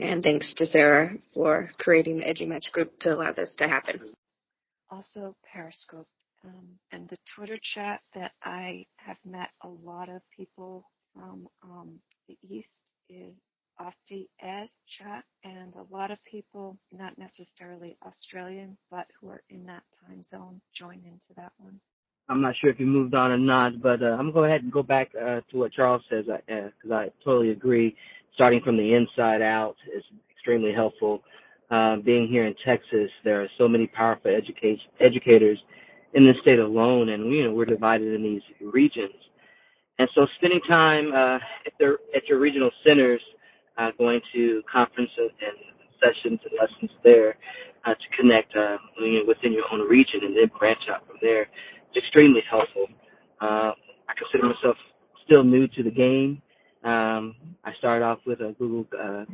And 0.00 0.22
thanks 0.22 0.54
to 0.54 0.64
Sarah 0.64 1.12
for 1.34 1.68
creating 1.78 2.20
the 2.20 2.24
EduMatch 2.24 2.72
group 2.72 2.98
to 3.00 3.14
allow 3.14 3.32
this 3.32 3.54
to 3.58 3.68
happen. 3.68 4.14
Also, 4.88 5.36
Periscope 5.52 6.08
um, 6.46 6.78
and 6.92 7.10
the 7.10 7.18
Twitter 7.36 7.58
chat 7.60 8.00
that 8.14 8.32
I 8.42 8.86
have 8.96 9.18
met 9.22 9.50
a 9.60 9.68
lot 9.68 10.08
of 10.08 10.22
people 10.34 10.86
from 11.14 11.48
um, 11.62 11.94
the 12.28 12.36
East 12.48 12.92
is 13.08 13.34
Aussie 13.80 14.28
Ed 14.40 14.68
chat, 14.86 15.24
and 15.42 15.74
a 15.74 15.94
lot 15.94 16.10
of 16.10 16.18
people, 16.24 16.76
not 16.92 17.16
necessarily 17.18 17.96
Australian, 18.06 18.76
but 18.90 19.06
who 19.20 19.28
are 19.28 19.42
in 19.50 19.64
that 19.66 19.82
time 20.06 20.22
zone, 20.22 20.60
join 20.74 21.00
into 21.04 21.34
that 21.36 21.52
one. 21.58 21.80
I'm 22.28 22.40
not 22.40 22.54
sure 22.60 22.70
if 22.70 22.80
you 22.80 22.86
moved 22.86 23.14
on 23.14 23.32
or 23.32 23.38
not, 23.38 23.82
but 23.82 24.02
uh, 24.02 24.06
I'm 24.06 24.18
gonna 24.18 24.32
go 24.32 24.44
ahead 24.44 24.62
and 24.62 24.72
go 24.72 24.82
back 24.82 25.10
uh, 25.20 25.40
to 25.50 25.56
what 25.58 25.72
Charles 25.72 26.02
says 26.08 26.24
because 26.26 26.90
uh, 26.90 26.94
I 26.94 27.10
totally 27.24 27.50
agree. 27.50 27.96
Starting 28.34 28.60
from 28.62 28.76
the 28.76 28.94
inside 28.94 29.42
out 29.42 29.76
is 29.94 30.02
extremely 30.30 30.72
helpful. 30.72 31.22
Uh, 31.70 31.96
being 31.96 32.28
here 32.28 32.46
in 32.46 32.54
Texas, 32.64 33.10
there 33.24 33.42
are 33.42 33.48
so 33.58 33.68
many 33.68 33.86
powerful 33.86 34.34
educators 35.00 35.58
in 36.14 36.24
the 36.24 36.32
state 36.40 36.58
alone, 36.58 37.10
and 37.10 37.32
you 37.32 37.44
know 37.44 37.52
we're 37.52 37.64
divided 37.64 38.14
in 38.14 38.22
these 38.22 38.42
regions 38.60 39.14
And 39.98 40.08
so 40.14 40.26
spending 40.36 40.60
time 40.68 41.12
uh, 41.12 41.36
at, 41.66 41.72
their, 41.78 41.98
at 42.14 42.26
your 42.28 42.38
regional 42.38 42.70
centers, 42.86 43.20
uh, 43.78 43.90
going 43.98 44.20
to 44.32 44.62
conferences 44.70 45.30
and 45.40 45.56
sessions 46.02 46.40
and 46.44 46.52
lessons 46.60 46.90
there 47.02 47.36
uh, 47.84 47.94
to 47.94 48.16
connect 48.16 48.54
uh, 48.56 48.76
within 49.26 49.52
your 49.52 49.64
own 49.72 49.80
region 49.88 50.20
and 50.22 50.36
then 50.36 50.50
branch 50.58 50.78
out 50.90 51.06
from 51.06 51.16
there. 51.22 51.42
It's 51.42 51.96
extremely 51.96 52.42
helpful. 52.48 52.86
Uh, 53.40 53.72
I 54.08 54.12
consider 54.16 54.48
myself 54.52 54.76
still 55.24 55.44
new 55.44 55.66
to 55.68 55.82
the 55.82 55.90
game. 55.90 56.42
Um, 56.84 57.36
I 57.64 57.72
started 57.78 58.04
off 58.04 58.18
with 58.26 58.38
Google 58.58 58.86
uh, 59.00 59.24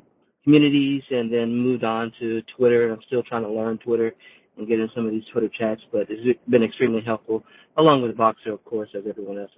Communities 0.44 1.02
and 1.10 1.32
then 1.32 1.54
moved 1.54 1.84
on 1.84 2.12
to 2.20 2.42
Twitter. 2.56 2.92
I'm 2.92 3.00
still 3.06 3.22
trying 3.22 3.42
to 3.42 3.50
learn 3.50 3.78
Twitter 3.78 4.14
and 4.60 4.68
get 4.68 4.78
in 4.78 4.88
some 4.94 5.06
of 5.06 5.12
these 5.12 5.24
Twitter 5.32 5.48
chats, 5.48 5.80
but 5.90 6.06
it's 6.08 6.38
been 6.48 6.62
extremely 6.62 7.00
helpful, 7.00 7.42
along 7.76 8.02
with 8.02 8.16
Voxer, 8.16 8.52
of 8.52 8.64
course, 8.64 8.90
as 8.94 9.04
everyone 9.08 9.38
else. 9.38 9.50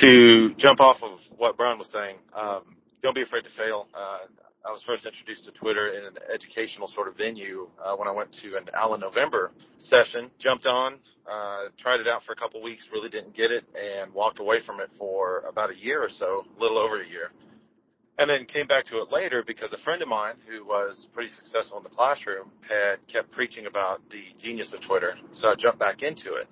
To 0.00 0.54
jump 0.56 0.80
off 0.80 0.98
of 1.02 1.18
what 1.36 1.56
Brian 1.56 1.78
was 1.78 1.90
saying, 1.90 2.16
um, 2.34 2.76
don't 3.02 3.14
be 3.14 3.22
afraid 3.22 3.44
to 3.44 3.50
fail. 3.56 3.86
Uh, 3.94 4.26
I 4.66 4.72
was 4.72 4.82
first 4.82 5.06
introduced 5.06 5.44
to 5.44 5.52
Twitter 5.52 5.94
in 5.94 6.04
an 6.04 6.16
educational 6.32 6.88
sort 6.88 7.08
of 7.08 7.16
venue 7.16 7.68
uh, 7.82 7.94
when 7.96 8.08
I 8.08 8.10
went 8.10 8.32
to 8.42 8.56
an 8.56 8.68
Alan 8.74 9.00
November 9.00 9.52
session. 9.78 10.30
Jumped 10.38 10.66
on, 10.66 10.98
uh, 11.30 11.68
tried 11.78 12.00
it 12.00 12.08
out 12.08 12.24
for 12.24 12.32
a 12.32 12.36
couple 12.36 12.60
weeks, 12.60 12.86
really 12.92 13.08
didn't 13.08 13.34
get 13.34 13.50
it, 13.50 13.64
and 13.74 14.12
walked 14.12 14.38
away 14.38 14.58
from 14.66 14.80
it 14.80 14.90
for 14.98 15.44
about 15.48 15.70
a 15.70 15.76
year 15.76 16.02
or 16.02 16.10
so, 16.10 16.44
a 16.58 16.60
little 16.60 16.78
over 16.78 17.00
a 17.00 17.06
year. 17.08 17.30
And 18.20 18.28
then 18.28 18.44
came 18.44 18.66
back 18.66 18.84
to 18.88 18.98
it 18.98 19.10
later 19.10 19.42
because 19.46 19.72
a 19.72 19.78
friend 19.78 20.02
of 20.02 20.08
mine 20.08 20.34
who 20.46 20.62
was 20.62 21.08
pretty 21.14 21.30
successful 21.30 21.78
in 21.78 21.84
the 21.84 21.88
classroom 21.88 22.50
had 22.68 22.96
kept 23.10 23.32
preaching 23.32 23.64
about 23.64 24.02
the 24.10 24.22
genius 24.42 24.74
of 24.74 24.82
Twitter. 24.82 25.14
So 25.32 25.48
I 25.48 25.54
jumped 25.54 25.78
back 25.78 26.02
into 26.02 26.34
it. 26.34 26.46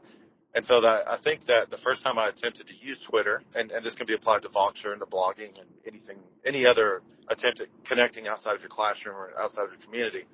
And 0.55 0.65
so 0.65 0.81
that 0.81 1.07
I 1.07 1.19
think 1.23 1.45
that 1.45 1.69
the 1.69 1.77
first 1.77 2.03
time 2.03 2.17
I 2.19 2.31
attempted 2.31 2.69
to 2.69 2.73
use 2.81 2.99
Twitter, 3.07 3.43
and, 3.55 3.71
and 3.71 3.85
this 3.85 3.95
can 3.95 4.07
be 4.07 4.15
applied 4.15 4.41
to 4.43 4.49
Voxer 4.49 4.93
and 4.93 5.01
to 5.01 5.07
blogging 5.07 5.61
and 5.61 5.69
anything, 5.87 6.17
any 6.47 6.65
other 6.65 7.03
attempt 7.29 7.61
at 7.61 7.69
connecting 7.85 8.29
outside 8.29 8.55
of 8.55 8.63
your 8.63 8.71
classroom 8.71 9.15
or 9.15 9.39
outside 9.39 9.65
of 9.65 9.73
your 9.73 9.83
community, 9.85 10.25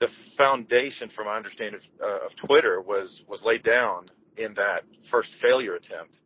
the 0.00 0.08
foundation 0.38 1.10
for 1.14 1.24
my 1.24 1.36
understanding 1.36 1.78
of, 2.00 2.08
uh, 2.08 2.24
of 2.24 2.34
Twitter 2.36 2.80
was 2.80 3.22
was 3.28 3.42
laid 3.44 3.62
down 3.62 4.10
in 4.38 4.54
that 4.54 4.84
first 5.10 5.34
failure 5.42 5.74
attempt. 5.74 6.18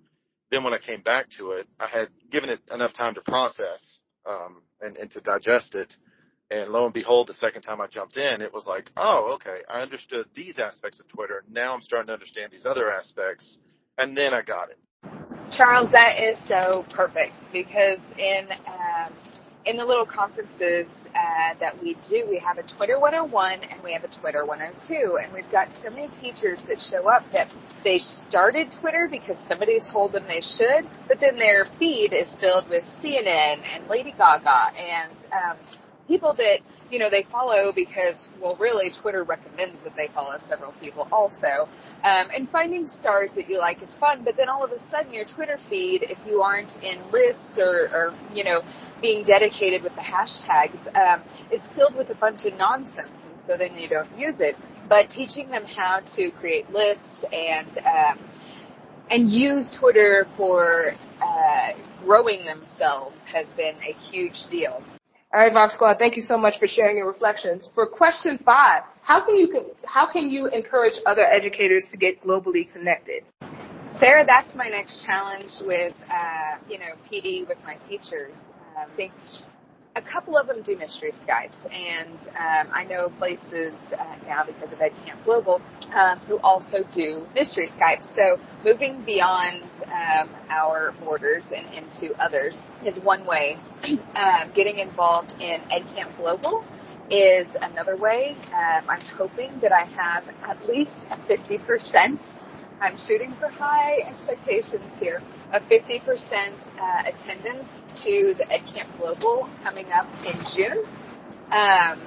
Then 0.50 0.64
when 0.64 0.72
I 0.72 0.78
came 0.78 1.02
back 1.02 1.26
to 1.38 1.52
it, 1.52 1.66
I 1.78 1.86
had 1.86 2.08
given 2.30 2.50
it 2.50 2.60
enough 2.72 2.92
time 2.92 3.14
to 3.14 3.20
process 3.20 4.00
um, 4.28 4.62
and, 4.80 4.96
and 4.96 5.10
to 5.10 5.20
digest 5.20 5.74
it 5.74 5.92
and 6.50 6.70
lo 6.70 6.84
and 6.84 6.94
behold, 6.94 7.26
the 7.26 7.34
second 7.34 7.62
time 7.62 7.80
I 7.80 7.86
jumped 7.86 8.16
in, 8.16 8.40
it 8.40 8.52
was 8.52 8.66
like, 8.66 8.90
oh, 8.96 9.32
okay, 9.34 9.60
I 9.68 9.80
understood 9.80 10.26
these 10.34 10.58
aspects 10.58 10.98
of 10.98 11.06
Twitter. 11.08 11.44
Now 11.50 11.74
I'm 11.74 11.82
starting 11.82 12.06
to 12.06 12.14
understand 12.14 12.52
these 12.52 12.64
other 12.64 12.90
aspects. 12.90 13.58
And 13.98 14.16
then 14.16 14.32
I 14.32 14.42
got 14.42 14.70
it. 14.70 14.78
Charles, 15.54 15.90
that 15.92 16.22
is 16.22 16.38
so 16.46 16.86
perfect 16.90 17.34
because 17.52 17.98
in 18.18 18.48
um, 18.66 18.87
in 19.68 19.76
the 19.76 19.84
little 19.84 20.06
conferences 20.06 20.86
uh, 21.14 21.52
that 21.60 21.80
we 21.82 21.94
do, 22.08 22.24
we 22.26 22.38
have 22.38 22.56
a 22.56 22.62
Twitter 22.62 22.98
101 22.98 23.60
and 23.70 23.82
we 23.84 23.92
have 23.92 24.02
a 24.02 24.08
Twitter 24.08 24.46
102, 24.46 25.18
and 25.22 25.32
we've 25.32 25.50
got 25.52 25.68
so 25.82 25.90
many 25.90 26.08
teachers 26.20 26.64
that 26.68 26.80
show 26.80 27.06
up 27.08 27.22
that 27.32 27.48
they 27.84 27.98
started 27.98 28.74
Twitter 28.80 29.08
because 29.10 29.36
somebody 29.46 29.78
told 29.92 30.12
them 30.12 30.24
they 30.26 30.40
should, 30.40 30.88
but 31.06 31.20
then 31.20 31.36
their 31.36 31.66
feed 31.78 32.14
is 32.14 32.34
filled 32.40 32.68
with 32.70 32.82
CNN 33.04 33.60
and 33.60 33.86
Lady 33.88 34.12
Gaga 34.12 34.72
and 34.74 35.12
um, 35.36 35.56
people 36.08 36.34
that 36.34 36.58
you 36.90 36.98
know 36.98 37.10
they 37.10 37.24
follow 37.30 37.70
because 37.72 38.16
well 38.42 38.56
really 38.58 38.90
Twitter 39.00 39.22
recommends 39.22 39.80
that 39.82 39.94
they 39.96 40.08
follow 40.14 40.36
several 40.48 40.72
people 40.80 41.06
also. 41.12 41.68
Um, 42.04 42.28
and 42.34 42.48
finding 42.50 42.86
stars 42.86 43.32
that 43.34 43.48
you 43.48 43.58
like 43.58 43.82
is 43.82 43.90
fun, 43.98 44.22
but 44.24 44.36
then 44.36 44.48
all 44.48 44.64
of 44.64 44.70
a 44.70 44.78
sudden 44.88 45.12
your 45.12 45.24
Twitter 45.24 45.58
feed, 45.68 46.04
if 46.04 46.18
you 46.24 46.42
aren't 46.42 46.70
in 46.82 46.98
lists 47.10 47.58
or, 47.58 47.88
or 47.92 48.14
you 48.32 48.44
know 48.44 48.62
being 49.02 49.24
dedicated 49.24 49.82
with 49.82 49.94
the 49.94 50.00
hashtags, 50.00 50.78
um, 50.96 51.22
is 51.52 51.60
filled 51.76 51.96
with 51.96 52.10
a 52.10 52.14
bunch 52.14 52.44
of 52.44 52.54
nonsense, 52.54 53.18
and 53.24 53.34
so 53.46 53.56
then 53.56 53.76
you 53.76 53.88
don't 53.88 54.10
use 54.18 54.36
it. 54.38 54.56
But 54.88 55.10
teaching 55.10 55.50
them 55.50 55.64
how 55.64 56.00
to 56.16 56.30
create 56.40 56.70
lists 56.70 57.24
and 57.32 57.68
um, 57.78 58.18
and 59.10 59.28
use 59.28 59.70
Twitter 59.78 60.26
for 60.36 60.92
uh, 61.20 61.72
growing 62.04 62.44
themselves 62.44 63.20
has 63.32 63.46
been 63.56 63.74
a 63.76 63.92
huge 64.10 64.36
deal. 64.50 64.82
All 65.30 65.40
right, 65.40 65.52
Vox 65.52 65.74
Squad, 65.74 65.98
thank 65.98 66.16
you 66.16 66.22
so 66.22 66.38
much 66.38 66.58
for 66.58 66.66
sharing 66.66 66.96
your 66.96 67.06
reflections. 67.06 67.68
For 67.74 67.86
question 67.86 68.38
five, 68.46 68.84
how 69.02 69.22
can 69.26 69.34
you 69.36 69.72
how 69.84 70.10
can 70.10 70.30
you 70.30 70.46
encourage 70.46 70.94
other 71.04 71.26
educators 71.26 71.84
to 71.90 71.98
get 71.98 72.22
globally 72.22 72.72
connected? 72.72 73.24
Sarah, 74.00 74.24
that's 74.24 74.54
my 74.54 74.68
next 74.68 75.04
challenge 75.04 75.50
with 75.60 75.92
uh, 76.10 76.56
you 76.66 76.78
know 76.78 76.94
PD 77.12 77.46
with 77.46 77.58
my 77.62 77.74
teachers. 77.86 78.32
Um, 78.78 78.88
a 79.96 80.02
couple 80.02 80.36
of 80.36 80.46
them 80.46 80.62
do 80.62 80.76
mystery 80.76 81.12
Skypes, 81.26 81.56
and 81.72 82.18
um, 82.28 82.72
I 82.72 82.84
know 82.84 83.10
places 83.18 83.74
uh, 83.92 84.16
now 84.26 84.44
because 84.44 84.72
of 84.72 84.78
EdCamp 84.78 85.24
Global 85.24 85.60
um, 85.94 86.18
who 86.20 86.38
also 86.38 86.78
do 86.94 87.26
mystery 87.34 87.68
Skypes. 87.76 88.06
So 88.14 88.38
moving 88.64 89.02
beyond 89.04 89.64
um, 89.86 90.30
our 90.50 90.94
borders 91.00 91.44
and 91.54 91.66
into 91.74 92.14
others 92.22 92.56
is 92.84 92.96
one 93.02 93.26
way. 93.26 93.58
Um, 94.18 94.50
getting 94.52 94.80
involved 94.80 95.30
in 95.40 95.60
EdCamp 95.70 96.16
Global 96.16 96.64
is 97.08 97.46
another 97.62 97.96
way. 97.96 98.36
Um, 98.52 98.88
I'm 98.88 99.00
hoping 99.16 99.52
that 99.62 99.70
I 99.70 99.84
have 99.84 100.24
at 100.42 100.68
least 100.68 101.06
50% 101.28 102.18
I'm 102.80 102.96
shooting 103.08 103.34
for 103.40 103.48
high 103.48 103.98
expectations 104.06 104.94
here 105.00 105.20
of 105.52 105.62
50% 105.62 105.98
uh, 106.00 107.02
attendance 107.06 107.66
to 108.04 108.34
the 108.38 108.46
EdCamp 108.46 108.98
Global 108.98 109.48
coming 109.64 109.86
up 109.90 110.06
in 110.24 110.38
June. 110.54 110.84
Um, 111.50 112.00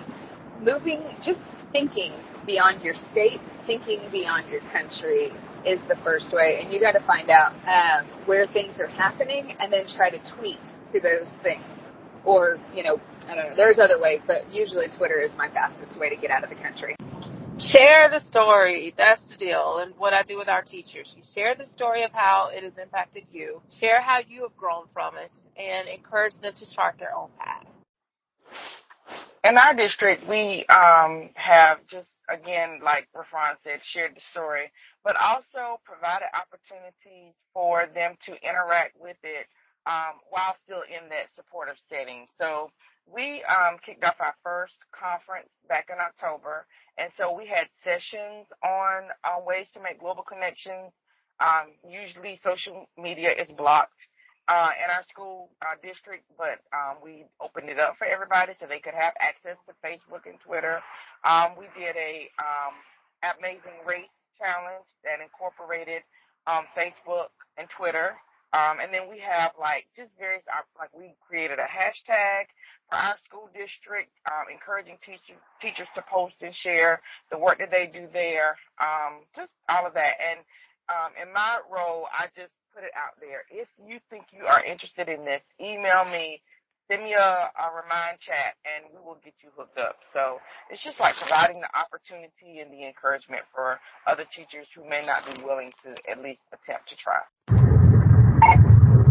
moving, 0.62 1.04
just 1.24 1.40
thinking 1.74 2.14
beyond 2.46 2.84
your 2.84 2.96
state, 3.12 3.42
thinking 3.68 4.00
beyond 4.12 4.50
your 4.50 4.62
country 4.72 5.32
is 5.66 5.82
the 5.90 5.98
first 6.06 6.34
way, 6.34 6.60
and 6.62 6.72
you 6.72 6.80
got 6.80 6.94
to 6.94 7.06
find 7.06 7.30
out 7.30 7.52
um, 7.68 8.08
where 8.26 8.48
things 8.48 8.80
are 8.80 8.88
happening 8.88 9.54
and 9.60 9.74
then 9.74 9.86
try 9.96 10.10
to 10.10 10.20
tweet 10.38 10.60
to 10.94 11.02
those 11.02 11.30
things. 11.44 11.66
Or, 12.24 12.60
you 12.74 12.84
know, 12.84 12.98
I 13.28 13.36
don't 13.36 13.50
know, 13.50 13.56
there's 13.58 13.80
other 13.80 14.00
ways, 14.00 14.22
but 14.26 14.52
usually 14.52 14.88
Twitter 14.96 15.20
is 15.20 15.32
my 15.38 15.50
fastest 15.50 16.00
way 16.00 16.10
to 16.10 16.16
get 16.16 16.32
out 16.32 16.44
of 16.44 16.50
the 16.50 16.56
country. 16.56 16.96
Share 17.60 18.10
the 18.10 18.20
story. 18.28 18.94
That's 18.98 19.30
the 19.30 19.38
deal. 19.38 19.80
And 19.82 19.94
what 19.98 20.14
I 20.14 20.24
do 20.24 20.38
with 20.38 20.48
our 20.48 20.62
teachers. 20.62 21.14
You 21.16 21.24
share 21.36 21.54
the 21.56 21.66
story 21.66 22.04
of 22.04 22.12
how 22.12 22.50
it 22.52 22.64
has 22.64 22.74
impacted 22.82 23.24
you. 23.32 23.62
Share 23.80 24.02
how 24.02 24.20
you 24.28 24.44
have 24.44 24.56
grown 24.58 24.86
from 24.94 25.16
it 25.18 25.32
and 25.58 25.88
encourage 25.88 26.38
them 26.42 26.54
to 26.56 26.76
chart 26.76 26.96
their 26.98 27.16
own 27.16 27.30
path. 27.38 27.66
In 29.44 29.58
our 29.58 29.74
district, 29.76 30.28
we 30.30 30.66
um, 30.68 31.30
have 31.34 31.80
just, 31.88 32.10
again, 32.30 32.80
like 32.84 33.08
Rafranz 33.16 33.58
said, 33.64 33.80
shared 33.84 34.16
the 34.16 34.22
story, 34.30 34.72
but 35.04 35.16
also 35.18 35.80
provided 35.84 36.28
opportunities 36.34 37.34
for 37.54 37.88
them 37.94 38.16
to 38.26 38.34
interact 38.48 38.96
with 39.02 39.18
it 39.24 39.48
um, 39.88 40.22
while 40.30 40.56
still 40.64 40.84
in 40.86 41.10
that 41.10 41.34
supportive 41.36 41.76
setting. 41.90 42.28
So 42.40 42.70
we 43.10 43.44
um, 43.50 43.78
kicked 43.84 44.04
off 44.04 44.16
our 44.20 44.36
first 44.44 44.78
conference 44.94 45.50
back 45.68 45.90
in 45.90 45.98
October, 45.98 46.66
and 47.02 47.12
so 47.18 47.34
we 47.34 47.48
had 47.48 47.66
sessions 47.84 48.46
on 48.64 49.10
uh, 49.26 49.42
ways 49.44 49.66
to 49.74 49.82
make 49.82 50.00
global 50.00 50.22
connections. 50.22 50.94
Um, 51.40 51.74
usually 51.82 52.40
social 52.44 52.86
media 52.96 53.32
is 53.34 53.50
blocked 53.50 53.98
uh, 54.48 54.70
in 54.78 54.92
our 54.94 55.04
school 55.10 55.50
uh, 55.64 55.74
district, 55.82 56.26
but 56.38 56.62
um, 56.78 57.02
we 57.04 57.26
opened 57.42 57.70
it 57.70 57.80
up 57.80 57.98
for 57.98 58.06
everybody 58.06 58.54
so 58.60 58.68
they 58.70 58.80
could 58.80 58.94
have 58.94 59.14
access 59.20 59.58
to 59.66 59.74
Facebook 59.82 60.30
and 60.30 60.38
Twitter. 60.46 60.80
Um, 61.26 61.58
we 61.58 61.66
did 61.74 61.96
a 61.98 62.30
um, 62.38 62.78
Amazing 63.40 63.82
Race 63.88 64.14
challenge 64.38 64.86
that 65.04 65.26
incorporated 65.26 66.04
um, 66.46 66.66
Facebook 66.78 67.34
and 67.58 67.68
Twitter. 67.70 68.14
Um, 68.54 68.84
and 68.84 68.94
then 68.94 69.10
we 69.10 69.20
have 69.20 69.52
like 69.60 69.88
just 69.96 70.12
various, 70.20 70.44
like 70.78 70.92
we 70.92 71.16
created 71.28 71.60
a 71.60 71.68
hashtag 71.70 72.52
for 72.90 72.98
our 72.98 73.16
school 73.24 73.50
district, 73.56 74.12
um, 74.28 74.52
encouraging 74.52 74.98
teachers 75.06 75.40
teachers 75.62 75.88
to 75.96 76.04
post 76.12 76.36
and 76.42 76.54
share 76.54 77.02
the 77.32 77.38
work 77.38 77.60
that 77.60 77.72
they 77.72 77.88
do 77.88 78.08
there, 78.12 78.58
um, 78.82 79.24
just 79.36 79.52
all 79.70 79.88
of 79.88 79.94
that. 79.94 80.20
And 80.20 80.40
um, 80.92 81.12
in 81.22 81.32
my 81.34 81.60
role, 81.72 82.08
I 82.12 82.28
just 82.36 82.52
put 82.76 82.84
it 82.84 82.92
out 82.96 83.16
there. 83.22 83.48
If 83.52 83.68
you 83.88 84.00
think 84.10 84.26
you 84.32 84.46
are 84.46 84.64
interested 84.64 85.08
in 85.08 85.24
this, 85.24 85.42
email 85.62 86.04
me, 86.06 86.42
send 86.92 87.04
me 87.04 87.14
a, 87.14 87.52
a 87.56 87.66
remind 87.72 88.20
chat, 88.20 88.60
and 88.68 88.92
we 88.92 89.00
will 89.00 89.20
get 89.24 89.34
you 89.44 89.50
hooked 89.56 89.78
up. 89.78 89.96
So 90.12 90.40
it's 90.70 90.84
just 90.84 91.00
like 91.00 91.16
providing 91.16 91.62
the 91.62 91.72
opportunity 91.72 92.60
and 92.60 92.72
the 92.74 92.84
encouragement 92.88 93.44
for 93.56 93.80
other 94.08 94.26
teachers 94.36 94.68
who 94.76 94.84
may 94.88 95.06
not 95.06 95.24
be 95.24 95.40
willing 95.44 95.72
to 95.84 95.96
at 96.12 96.20
least 96.22 96.42
attempt 96.52 96.90
to 96.90 96.96
try. 96.98 97.24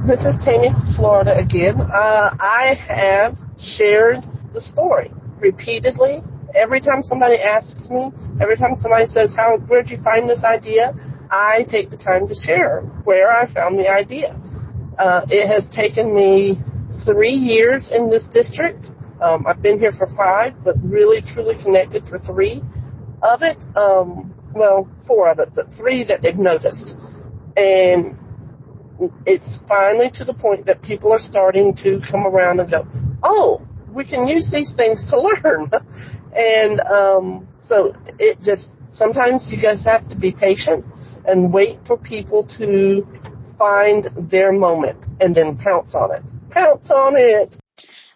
This 0.07 0.25
is 0.25 0.35
Tammy 0.43 0.71
Florida 0.97 1.37
again. 1.37 1.79
Uh, 1.79 2.35
I 2.41 2.75
have 2.89 3.37
shared 3.59 4.25
the 4.55 4.61
story 4.61 5.13
repeatedly. 5.39 6.23
Every 6.55 6.81
time 6.81 7.03
somebody 7.03 7.37
asks 7.37 7.91
me, 7.91 8.11
every 8.41 8.57
time 8.57 8.75
somebody 8.77 9.05
says, 9.05 9.35
"How? 9.37 9.59
Where'd 9.59 9.91
you 9.91 9.99
find 9.99 10.29
this 10.29 10.43
idea?" 10.43 10.95
I 11.31 11.65
take 11.69 11.91
the 11.91 11.99
time 11.99 12.27
to 12.29 12.35
share 12.35 12.81
where 13.05 13.31
I 13.31 13.47
found 13.47 13.79
the 13.79 13.89
idea. 13.89 14.35
Uh, 14.99 15.27
it 15.29 15.47
has 15.47 15.69
taken 15.69 16.15
me 16.15 16.59
three 17.05 17.35
years 17.35 17.91
in 17.91 18.09
this 18.09 18.25
district. 18.25 18.91
Um, 19.21 19.47
I've 19.47 19.61
been 19.61 19.79
here 19.79 19.93
for 19.93 20.07
five, 20.17 20.55
but 20.65 20.77
really 20.83 21.21
truly 21.21 21.57
connected 21.63 22.07
for 22.07 22.19
three 22.19 22.63
of 23.23 23.43
it. 23.43 23.59
Um, 23.77 24.35
well, 24.55 24.89
four 25.07 25.31
of 25.31 25.39
it, 25.41 25.51
but 25.55 25.75
three 25.75 26.05
that 26.05 26.23
they've 26.23 26.39
noticed. 26.39 26.97
And 27.57 28.17
it's 29.27 29.61
finally 29.69 30.11
to 30.15 30.25
the 30.25 30.35
point 30.35 30.67
that 30.67 30.83
people 30.83 31.13
are 31.13 31.19
starting 31.19 31.75
to 31.77 32.01
come 32.11 32.27
around 32.27 32.61
and 32.61 32.71
go, 32.71 32.87
oh, 33.23 33.63
we 33.93 34.05
can 34.05 34.27
use 34.27 34.51
these 34.51 34.73
things 34.77 35.05
to 35.11 35.21
learn. 35.45 35.71
and 36.35 36.81
um, 36.81 37.49
so 37.61 37.95
it 38.19 38.39
just 38.43 38.71
sometimes 38.91 39.49
you 39.51 39.61
guys 39.61 39.85
have 39.85 40.09
to 40.09 40.17
be 40.17 40.33
patient 40.33 40.85
and 41.27 41.53
wait 41.53 41.79
for 41.87 41.97
people 41.97 42.47
to 42.59 43.07
find 43.59 44.09
their 44.31 44.53
moment 44.53 45.05
and 45.21 45.35
then 45.35 45.57
pounce 45.57 45.95
on 45.95 46.15
it. 46.15 46.23
Pounce 46.51 46.91
on 46.91 47.15
it. 47.17 47.57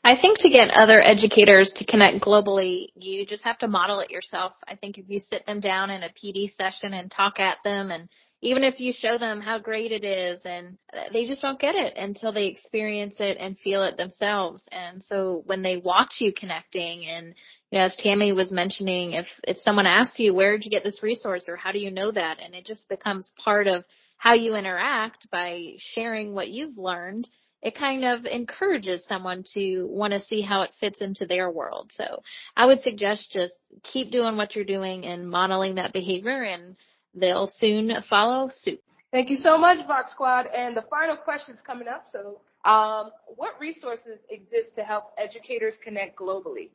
I 0.06 0.20
think 0.20 0.38
to 0.40 0.50
get 0.50 0.70
other 0.70 1.00
educators 1.00 1.72
to 1.76 1.86
connect 1.86 2.22
globally, 2.22 2.88
you 2.94 3.24
just 3.24 3.44
have 3.44 3.56
to 3.58 3.68
model 3.68 4.00
it 4.00 4.10
yourself. 4.10 4.52
I 4.68 4.74
think 4.74 4.98
if 4.98 5.08
you 5.08 5.18
sit 5.18 5.46
them 5.46 5.60
down 5.60 5.88
in 5.88 6.02
a 6.02 6.10
PD 6.10 6.54
session 6.54 6.92
and 6.92 7.10
talk 7.10 7.40
at 7.40 7.56
them 7.64 7.90
and 7.90 8.08
even 8.44 8.62
if 8.62 8.78
you 8.78 8.92
show 8.92 9.16
them 9.16 9.40
how 9.40 9.58
great 9.58 9.90
it 9.90 10.04
is 10.04 10.42
and 10.44 10.76
uh, 10.92 11.04
they 11.14 11.24
just 11.24 11.40
don't 11.40 11.58
get 11.58 11.74
it 11.74 11.94
until 11.96 12.30
they 12.30 12.44
experience 12.44 13.16
it 13.18 13.38
and 13.40 13.58
feel 13.58 13.82
it 13.82 13.96
themselves. 13.96 14.68
And 14.70 15.02
so 15.02 15.42
when 15.46 15.62
they 15.62 15.78
watch 15.78 16.16
you 16.20 16.30
connecting 16.30 17.06
and 17.06 17.34
you 17.70 17.78
know, 17.78 17.86
as 17.86 17.96
Tammy 17.96 18.34
was 18.34 18.52
mentioning, 18.52 19.12
if 19.12 19.26
if 19.44 19.56
someone 19.56 19.86
asks 19.86 20.18
you 20.18 20.34
where 20.34 20.58
did 20.58 20.66
you 20.66 20.70
get 20.70 20.84
this 20.84 21.02
resource 21.02 21.46
or 21.48 21.56
how 21.56 21.72
do 21.72 21.78
you 21.78 21.90
know 21.90 22.12
that, 22.12 22.36
and 22.44 22.54
it 22.54 22.66
just 22.66 22.86
becomes 22.90 23.32
part 23.42 23.66
of 23.66 23.82
how 24.18 24.34
you 24.34 24.54
interact 24.54 25.28
by 25.30 25.72
sharing 25.78 26.34
what 26.34 26.50
you've 26.50 26.76
learned, 26.76 27.26
it 27.62 27.74
kind 27.74 28.04
of 28.04 28.26
encourages 28.26 29.06
someone 29.06 29.42
to 29.54 29.86
want 29.88 30.12
to 30.12 30.20
see 30.20 30.42
how 30.42 30.62
it 30.62 30.76
fits 30.78 31.00
into 31.00 31.24
their 31.24 31.50
world. 31.50 31.90
So 31.94 32.22
I 32.54 32.66
would 32.66 32.80
suggest 32.80 33.32
just 33.32 33.54
keep 33.82 34.12
doing 34.12 34.36
what 34.36 34.54
you're 34.54 34.66
doing 34.66 35.06
and 35.06 35.28
modeling 35.28 35.76
that 35.76 35.94
behavior 35.94 36.42
and 36.42 36.76
they'll 37.14 37.46
soon 37.46 37.92
follow 38.08 38.48
suit. 38.48 38.80
Thank 39.12 39.30
you 39.30 39.36
so 39.36 39.56
much, 39.56 39.86
Vox 39.86 40.10
Squad. 40.10 40.46
And 40.46 40.76
the 40.76 40.82
final 40.90 41.16
question 41.16 41.54
is 41.54 41.60
coming 41.60 41.86
up. 41.86 42.06
So, 42.10 42.40
um, 42.68 43.10
what 43.36 43.52
resources 43.60 44.18
exist 44.28 44.74
to 44.74 44.82
help 44.82 45.12
educators 45.18 45.76
connect 45.84 46.18
globally? 46.18 46.70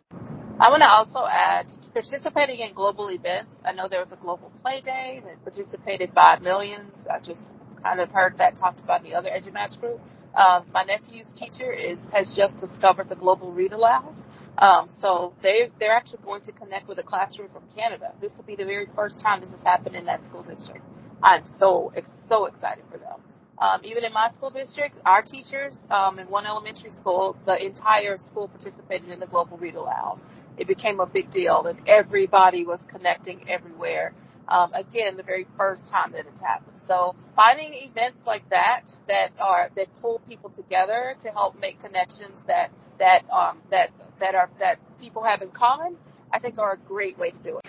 I 0.60 0.70
want 0.70 0.82
to 0.82 0.90
also 0.90 1.26
add 1.26 1.72
participating 1.94 2.60
in 2.60 2.74
global 2.74 3.10
events. 3.12 3.54
I 3.66 3.72
know 3.72 3.88
there 3.88 4.02
was 4.02 4.12
a 4.12 4.18
global 4.18 4.52
play 4.62 4.82
day 4.82 5.22
that 5.26 5.42
participated 5.44 6.14
by 6.14 6.38
millions. 6.40 6.94
I 7.10 7.20
just 7.20 7.42
kind 7.82 8.00
of 8.00 8.10
heard 8.12 8.38
that 8.38 8.58
talked 8.58 8.82
about 8.82 9.04
in 9.04 9.10
the 9.10 9.18
other 9.18 9.30
EduMatch 9.30 9.80
group. 9.80 10.00
Um, 10.36 10.66
my 10.74 10.84
nephew's 10.84 11.32
teacher 11.38 11.72
is 11.72 11.98
has 12.14 12.34
just 12.36 12.58
discovered 12.60 13.10
the 13.10 13.16
global 13.16 13.52
read 13.52 13.74
aloud. 13.74 14.16
Um, 14.60 14.90
so 15.00 15.34
they 15.42 15.72
they're 15.80 15.96
actually 15.96 16.20
going 16.24 16.42
to 16.44 16.52
connect 16.52 16.88
with 16.88 17.00
a 17.00 17.04
classroom 17.04 17.50
from 17.52 17.64
Canada. 17.74 18.14
This 18.22 18.34
will 18.38 18.44
be 18.44 18.56
the 18.56 18.66
very 18.66 18.88
first 18.96 19.20
time 19.20 19.42
this 19.42 19.52
has 19.52 19.64
happened 19.64 19.96
in 19.96 20.06
that 20.06 20.24
school 20.26 20.44
district. 20.44 20.84
I'm 21.24 21.44
so 21.58 21.94
so 22.28 22.46
excited 22.46 22.84
for 22.92 22.98
them. 22.98 23.22
Um, 23.58 23.82
even 23.84 24.06
in 24.06 24.14
my 24.14 24.30
school 24.32 24.50
district, 24.50 25.00
our 25.06 25.22
teachers 25.22 25.78
um, 25.90 26.20
in 26.20 26.28
one 26.28 26.46
elementary 26.46 26.92
school, 26.92 27.38
the 27.46 27.64
entire 27.64 28.18
school 28.18 28.48
participated 28.48 29.10
in 29.10 29.20
the 29.20 29.28
global 29.28 29.58
read 29.58 29.76
aloud. 29.76 30.22
It 30.58 30.68
became 30.68 31.00
a 31.00 31.06
big 31.06 31.32
deal, 31.32 31.66
and 31.68 31.80
everybody 31.88 32.66
was 32.66 32.82
connecting 32.90 33.50
everywhere. 33.50 34.14
Um, 34.48 34.74
again, 34.74 35.16
the 35.16 35.24
very 35.24 35.46
first 35.58 35.84
time 35.90 36.14
that 36.14 36.26
it's 36.26 36.42
happened. 36.42 36.78
So 36.88 37.16
finding 37.36 37.74
events 37.74 38.22
like 38.26 38.50
that 38.50 38.86
that 39.08 39.30
are 39.40 39.70
that 39.76 39.88
pull 40.02 40.22
people 40.28 40.50
together 40.50 41.16
to 41.22 41.30
help 41.30 41.60
make 41.60 41.82
connections 41.82 42.40
that 42.48 42.72
that 43.00 43.24
um, 43.32 43.60
that 43.72 43.90
that 44.20 44.36
are 44.36 44.50
that 44.60 44.78
people 45.00 45.24
have 45.24 45.42
in 45.42 45.50
common, 45.50 45.96
I 46.32 46.40
think 46.40 46.58
are 46.58 46.74
a 46.74 46.78
great 46.78 47.18
way 47.18 47.32
to 47.32 47.38
do 47.38 47.58
it. 47.58 47.66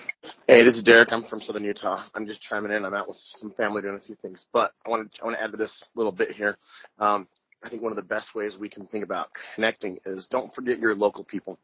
Hey, 0.46 0.64
this 0.64 0.75
is 0.75 0.82
Derek. 0.82 1.12
I'm 1.12 1.24
from 1.24 1.40
Southern 1.40 1.64
Utah. 1.64 2.05
I'm 2.14 2.26
just 2.26 2.42
chiming 2.42 2.72
in. 2.72 2.85
I'm 2.85 2.94
out 2.94 3.09
with 3.09 3.16
some 3.16 3.52
family 3.52 3.83
doing 3.83 3.96
a 3.96 4.00
few 4.00 4.16
things, 4.16 4.44
but 4.52 4.72
I 4.85 4.90
want 4.90 5.12
to 5.12 5.22
I 5.22 5.24
want 5.24 5.37
to 5.38 5.42
add 5.42 5.52
to 5.52 5.57
this 5.57 5.85
little 5.94 6.12
bit 6.12 6.33
here. 6.33 6.59
Um, 6.98 7.26
I 7.62 7.68
think 7.68 7.83
one 7.83 7.92
of 7.92 7.96
the 7.96 8.02
best 8.02 8.35
ways 8.35 8.55
we 8.59 8.68
can 8.68 8.87
think 8.87 9.05
about 9.05 9.28
connecting 9.55 9.98
is 10.07 10.26
don't 10.31 10.52
forget 10.55 10.78
your 10.78 10.94
local 10.94 11.24
people. 11.24 11.59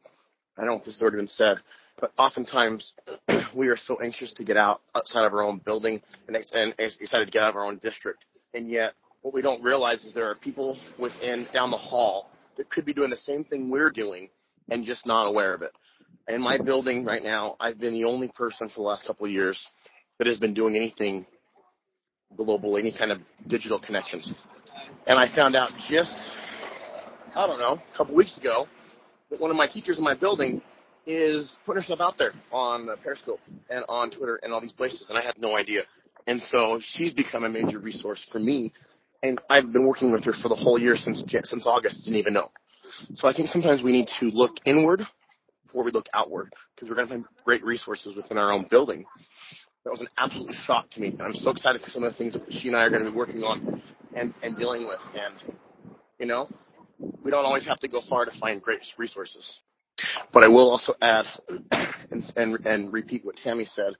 I 0.56 0.62
don't 0.62 0.70
know 0.70 0.78
if 0.78 0.84
this 0.84 0.94
has 0.94 1.02
already 1.02 1.18
been 1.18 1.28
said, 1.28 1.56
but 2.00 2.12
oftentimes 2.18 2.92
we 3.54 3.68
are 3.68 3.76
so 3.76 3.98
anxious 4.00 4.32
to 4.34 4.44
get 4.44 4.56
out 4.56 4.80
outside 4.94 5.26
of 5.26 5.34
our 5.34 5.42
own 5.42 5.58
building 5.58 6.02
and, 6.28 6.36
and 6.52 6.74
excited 6.78 7.26
to 7.26 7.30
get 7.30 7.42
out 7.42 7.50
of 7.50 7.56
our 7.56 7.66
own 7.66 7.78
district. 7.78 8.24
And 8.54 8.70
yet, 8.70 8.92
what 9.22 9.34
we 9.34 9.42
don't 9.42 9.62
realize 9.62 10.04
is 10.04 10.14
there 10.14 10.30
are 10.30 10.34
people 10.34 10.78
within 10.98 11.46
down 11.52 11.70
the 11.70 11.76
hall 11.76 12.30
that 12.56 12.70
could 12.70 12.84
be 12.84 12.92
doing 12.92 13.10
the 13.10 13.16
same 13.16 13.44
thing 13.44 13.70
we're 13.70 13.90
doing 13.90 14.28
and 14.70 14.84
just 14.84 15.06
not 15.06 15.26
aware 15.26 15.54
of 15.54 15.62
it. 15.62 15.72
In 16.28 16.40
my 16.40 16.58
building 16.58 17.04
right 17.04 17.22
now, 17.22 17.56
I've 17.60 17.78
been 17.78 17.92
the 17.92 18.04
only 18.04 18.28
person 18.28 18.68
for 18.68 18.76
the 18.76 18.82
last 18.82 19.06
couple 19.06 19.26
of 19.26 19.32
years 19.32 19.64
that 20.18 20.26
has 20.26 20.38
been 20.38 20.54
doing 20.54 20.74
anything 20.76 21.26
global, 22.36 22.76
any 22.76 22.96
kind 22.96 23.12
of 23.12 23.20
digital 23.46 23.78
connections. 23.78 24.32
And 25.06 25.18
I 25.18 25.32
found 25.34 25.54
out 25.54 25.70
just, 25.88 26.16
I 27.34 27.46
don't 27.46 27.58
know, 27.58 27.78
a 27.92 27.96
couple 27.96 28.14
weeks 28.14 28.36
ago 28.38 28.66
that 29.30 29.40
one 29.40 29.50
of 29.50 29.56
my 29.56 29.68
teachers 29.68 29.98
in 29.98 30.04
my 30.04 30.14
building 30.14 30.60
is 31.06 31.56
putting 31.64 31.82
herself 31.82 32.00
out 32.00 32.18
there 32.18 32.32
on 32.50 32.88
Periscope 33.02 33.40
and 33.70 33.84
on 33.88 34.10
Twitter 34.10 34.40
and 34.42 34.52
all 34.52 34.60
these 34.60 34.72
places, 34.72 35.06
and 35.08 35.16
I 35.16 35.22
had 35.22 35.34
no 35.38 35.56
idea. 35.56 35.82
And 36.26 36.42
so 36.42 36.80
she's 36.82 37.12
become 37.12 37.44
a 37.44 37.48
major 37.48 37.78
resource 37.78 38.26
for 38.32 38.40
me, 38.40 38.72
and 39.26 39.40
I've 39.50 39.72
been 39.72 39.86
working 39.86 40.12
with 40.12 40.24
her 40.24 40.32
for 40.32 40.48
the 40.48 40.54
whole 40.54 40.78
year 40.78 40.96
since 40.96 41.22
since 41.44 41.66
August. 41.66 42.04
Didn't 42.04 42.18
even 42.18 42.32
know. 42.32 42.50
So 43.14 43.28
I 43.28 43.34
think 43.34 43.48
sometimes 43.48 43.82
we 43.82 43.92
need 43.92 44.08
to 44.20 44.26
look 44.26 44.52
inward 44.64 45.02
before 45.66 45.84
we 45.84 45.90
look 45.90 46.06
outward, 46.14 46.52
because 46.74 46.88
we're 46.88 46.94
going 46.94 47.08
to 47.08 47.14
find 47.14 47.24
great 47.44 47.64
resources 47.64 48.16
within 48.16 48.38
our 48.38 48.52
own 48.52 48.66
building. 48.70 49.04
That 49.84 49.90
was 49.90 50.00
an 50.00 50.08
absolute 50.16 50.54
shock 50.66 50.90
to 50.90 51.00
me. 51.00 51.16
I'm 51.20 51.34
so 51.34 51.50
excited 51.50 51.82
for 51.82 51.90
some 51.90 52.02
of 52.02 52.12
the 52.12 52.18
things 52.18 52.32
that 52.32 52.42
she 52.50 52.68
and 52.68 52.76
I 52.76 52.82
are 52.84 52.90
going 52.90 53.04
to 53.04 53.10
be 53.10 53.16
working 53.16 53.42
on 53.42 53.82
and, 54.14 54.32
and 54.42 54.56
dealing 54.56 54.88
with. 54.88 55.00
And, 55.14 55.54
you 56.18 56.26
know, 56.26 56.48
we 57.22 57.30
don't 57.30 57.44
always 57.44 57.66
have 57.66 57.78
to 57.80 57.88
go 57.88 58.00
far 58.08 58.24
to 58.24 58.32
find 58.40 58.62
great 58.62 58.80
resources. 58.98 59.60
But 60.32 60.44
I 60.44 60.48
will 60.48 60.70
also 60.70 60.94
add 61.02 61.26
and, 62.10 62.24
and, 62.36 62.66
and 62.66 62.92
repeat 62.92 63.24
what 63.24 63.36
Tammy 63.36 63.64
said. 63.64 63.92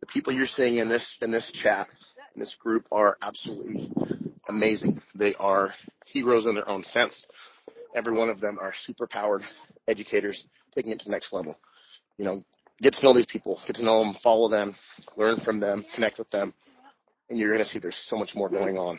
The 0.00 0.06
people 0.06 0.32
you're 0.32 0.46
seeing 0.46 0.78
in 0.78 0.88
this 0.88 1.16
in 1.22 1.30
this 1.30 1.48
chat, 1.62 1.86
in 2.34 2.40
this 2.40 2.54
group, 2.60 2.86
are 2.90 3.16
absolutely 3.22 3.90
amazing. 4.48 5.00
They 5.14 5.34
are 5.34 5.74
heroes 6.06 6.46
in 6.46 6.54
their 6.54 6.68
own 6.68 6.84
sense. 6.84 7.24
Every 7.94 8.16
one 8.16 8.28
of 8.28 8.40
them 8.40 8.58
are 8.60 8.72
super 8.84 9.06
powered 9.06 9.42
educators 9.86 10.44
taking 10.74 10.92
it 10.92 11.00
to 11.00 11.04
the 11.04 11.10
next 11.10 11.32
level. 11.32 11.58
You 12.16 12.24
know, 12.24 12.44
get 12.80 12.94
to 12.94 13.04
know 13.04 13.14
these 13.14 13.26
people, 13.26 13.60
get 13.66 13.76
to 13.76 13.84
know 13.84 14.02
them, 14.02 14.16
follow 14.22 14.48
them, 14.48 14.74
learn 15.16 15.36
from 15.44 15.60
them, 15.60 15.84
connect 15.94 16.18
with 16.18 16.30
them, 16.30 16.54
and 17.28 17.38
you're 17.38 17.52
going 17.52 17.64
to 17.64 17.68
see 17.68 17.78
there's 17.78 18.02
so 18.06 18.16
much 18.16 18.30
more 18.34 18.48
going 18.48 18.76
on. 18.76 18.98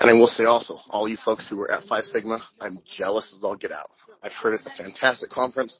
And 0.00 0.08
I 0.08 0.14
will 0.14 0.26
say 0.26 0.44
also, 0.44 0.78
all 0.88 1.08
you 1.08 1.18
folks 1.24 1.46
who 1.48 1.56
were 1.56 1.70
at 1.70 1.84
Five 1.84 2.04
Sigma, 2.04 2.40
I'm 2.60 2.78
jealous 2.96 3.32
as 3.36 3.44
all 3.44 3.56
get 3.56 3.72
out. 3.72 3.90
I've 4.22 4.32
heard 4.32 4.54
it's 4.54 4.66
a 4.66 4.82
fantastic 4.82 5.30
conference. 5.30 5.78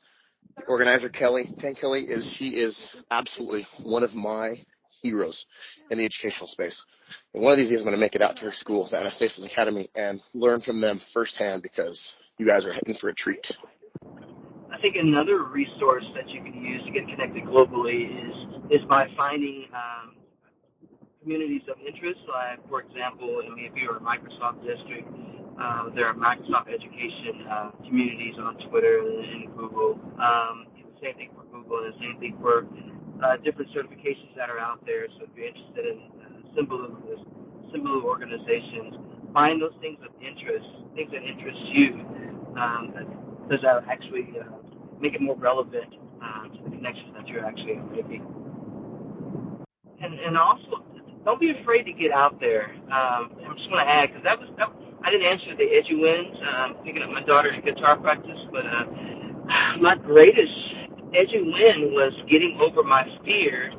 The 0.56 0.64
organizer 0.64 1.08
Kelly, 1.08 1.50
Tenkely, 1.58 2.08
is 2.08 2.30
she 2.36 2.50
is 2.50 2.78
absolutely 3.10 3.66
one 3.82 4.02
of 4.02 4.14
my 4.14 4.56
heroes 5.02 5.46
in 5.90 5.98
the 5.98 6.04
educational 6.04 6.48
space. 6.48 6.82
And 7.34 7.42
one 7.42 7.52
of 7.52 7.58
these 7.58 7.70
days 7.70 7.78
I'm 7.78 7.84
going 7.84 7.96
to 7.96 8.00
make 8.00 8.14
it 8.14 8.22
out 8.22 8.36
to 8.36 8.42
her 8.42 8.52
school, 8.52 8.88
the 8.90 8.96
Anastasis 8.96 9.44
Academy, 9.44 9.90
and 9.94 10.20
learn 10.34 10.60
from 10.60 10.80
them 10.80 11.00
firsthand 11.12 11.62
because 11.62 12.00
you 12.38 12.46
guys 12.46 12.64
are 12.64 12.72
heading 12.72 12.94
for 13.00 13.08
a 13.08 13.14
treat. 13.14 13.46
I 14.72 14.80
think 14.80 14.96
another 14.96 15.44
resource 15.44 16.04
that 16.14 16.28
you 16.30 16.42
can 16.42 16.64
use 16.64 16.82
to 16.86 16.92
get 16.92 17.06
connected 17.08 17.44
globally 17.44 18.08
is 18.08 18.80
is 18.80 18.86
by 18.88 19.06
finding 19.16 19.66
um, 19.74 20.14
communities 21.20 21.62
of 21.68 21.76
interest. 21.84 22.20
Like, 22.28 22.66
for 22.68 22.80
example, 22.80 23.42
I 23.44 23.54
mean, 23.54 23.66
if 23.66 23.76
you're 23.76 23.96
a 23.96 24.00
Microsoft 24.00 24.64
district, 24.64 25.08
uh, 25.60 25.90
there 25.94 26.06
are 26.06 26.14
Microsoft 26.14 26.72
education 26.72 27.44
uh, 27.50 27.70
communities 27.84 28.34
on 28.40 28.56
Twitter 28.70 29.00
and 29.04 29.54
Google. 29.56 30.00
Um, 30.16 30.66
the 30.72 30.96
same 31.02 31.16
thing 31.16 31.30
for 31.36 31.44
Google, 31.52 31.84
and 31.84 31.92
the 31.92 31.98
same 32.00 32.16
thing 32.18 32.36
for 32.40 32.64
uh, 33.24 33.36
different 33.44 33.70
certifications 33.72 34.34
that 34.36 34.50
are 34.50 34.58
out 34.58 34.84
there. 34.86 35.06
So 35.18 35.24
if 35.24 35.30
you're 35.36 35.48
interested 35.48 35.86
in 35.86 35.98
uh, 36.22 36.56
similar 36.56 36.88
similar 37.72 38.02
organizations, 38.02 38.96
find 39.32 39.62
those 39.62 39.74
things 39.80 39.98
of 40.02 40.10
interest, 40.22 40.66
things 40.94 41.10
that 41.12 41.22
interest 41.22 41.58
you, 41.72 41.94
um, 42.58 42.94
because 43.46 43.62
that 43.62 43.84
actually 43.90 44.28
uh, 44.40 44.50
make 45.00 45.14
it 45.14 45.20
more 45.20 45.36
relevant 45.36 45.94
uh, 46.22 46.48
to 46.48 46.58
the 46.64 46.70
connections 46.70 47.14
that 47.16 47.28
you're 47.28 47.44
actually 47.46 47.78
making. 47.94 48.26
And 50.02 50.18
and 50.18 50.36
also 50.36 50.84
don't 51.24 51.40
be 51.40 51.52
afraid 51.62 51.84
to 51.84 51.92
get 51.92 52.12
out 52.12 52.40
there. 52.40 52.72
Um, 52.92 53.36
I'm 53.46 53.56
just 53.56 53.68
going 53.70 53.84
to 53.84 53.90
add 53.90 54.08
because 54.08 54.24
that 54.24 54.38
was 54.38 54.48
that, 54.58 54.68
I 55.04 55.10
didn't 55.10 55.26
answer 55.26 55.56
the 55.56 55.64
EduWins. 55.64 56.34
Um, 56.42 56.76
picking 56.84 57.02
up 57.02 57.10
my 57.10 57.22
daughter's 57.22 57.56
guitar 57.64 57.96
practice, 57.98 58.38
but 58.52 58.66
uh, 58.66 58.84
my 59.80 59.96
greatest 59.96 60.52
EduWin 61.14 61.92
was 61.92 62.14
getting 62.30 62.58
over 62.62 62.82
my 62.84 63.04
fear 63.24 63.72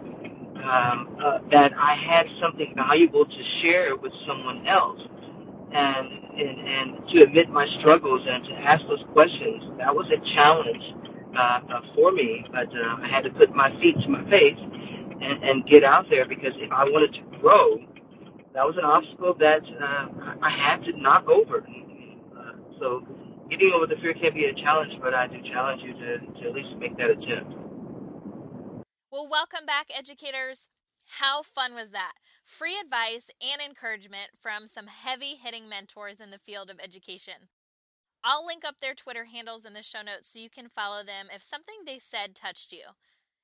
um, 0.63 1.17
uh, 1.23 1.39
that 1.51 1.71
I 1.77 1.95
had 1.95 2.27
something 2.41 2.73
valuable 2.75 3.25
to 3.25 3.43
share 3.61 3.95
with 3.97 4.13
someone 4.27 4.67
else. 4.67 5.01
and, 5.73 6.07
and, 6.39 6.59
and 6.67 7.09
to 7.09 7.23
admit 7.23 7.49
my 7.49 7.67
struggles 7.79 8.21
and 8.27 8.43
to 8.45 8.53
ask 8.53 8.83
those 8.87 9.03
questions, 9.13 9.63
that 9.79 9.93
was 9.95 10.07
a 10.11 10.19
challenge 10.35 10.83
uh, 11.37 11.59
uh, 11.75 11.81
for 11.95 12.11
me. 12.13 12.45
But 12.51 12.69
uh, 12.69 13.03
I 13.03 13.09
had 13.09 13.23
to 13.25 13.31
put 13.31 13.55
my 13.55 13.71
feet 13.81 13.95
to 14.03 14.09
my 14.09 14.23
face 14.29 14.59
and, 14.59 15.43
and 15.43 15.67
get 15.67 15.83
out 15.83 16.07
there 16.09 16.27
because 16.27 16.53
if 16.57 16.71
I 16.71 16.85
wanted 16.85 17.13
to 17.15 17.39
grow, 17.39 17.77
that 18.53 18.65
was 18.65 18.75
an 18.77 18.85
obstacle 18.85 19.35
that 19.39 19.61
uh, 19.81 20.35
I 20.41 20.51
had 20.51 20.83
to 20.85 20.93
knock 21.01 21.27
over. 21.29 21.65
Uh, 22.37 22.53
so 22.79 23.03
getting 23.51 23.73
over 23.75 23.85
the 23.85 23.99
fear 24.01 24.13
can 24.13 24.33
be 24.33 24.45
a 24.45 24.55
challenge, 24.63 24.93
but 25.03 25.13
I 25.13 25.27
do 25.27 25.35
challenge 25.51 25.81
you 25.83 25.91
to, 25.91 26.17
to 26.41 26.47
at 26.47 26.55
least 26.55 26.71
make 26.79 26.95
that 26.95 27.11
attempt. 27.11 27.51
Well, 29.11 29.27
welcome 29.29 29.65
back, 29.67 29.87
educators. 29.93 30.69
How 31.19 31.43
fun 31.43 31.75
was 31.75 31.91
that? 31.91 32.13
Free 32.45 32.79
advice 32.79 33.27
and 33.41 33.61
encouragement 33.61 34.31
from 34.39 34.67
some 34.67 34.87
heavy 34.87 35.35
hitting 35.35 35.67
mentors 35.67 36.21
in 36.21 36.31
the 36.31 36.39
field 36.39 36.69
of 36.69 36.79
education. 36.79 37.51
I'll 38.23 38.45
link 38.45 38.63
up 38.63 38.75
their 38.79 38.93
Twitter 38.93 39.25
handles 39.25 39.65
in 39.65 39.73
the 39.73 39.83
show 39.83 40.01
notes 40.01 40.29
so 40.31 40.39
you 40.39 40.49
can 40.49 40.69
follow 40.69 41.03
them 41.03 41.27
if 41.33 41.43
something 41.43 41.83
they 41.85 41.99
said 41.99 42.35
touched 42.35 42.71
you. 42.71 42.95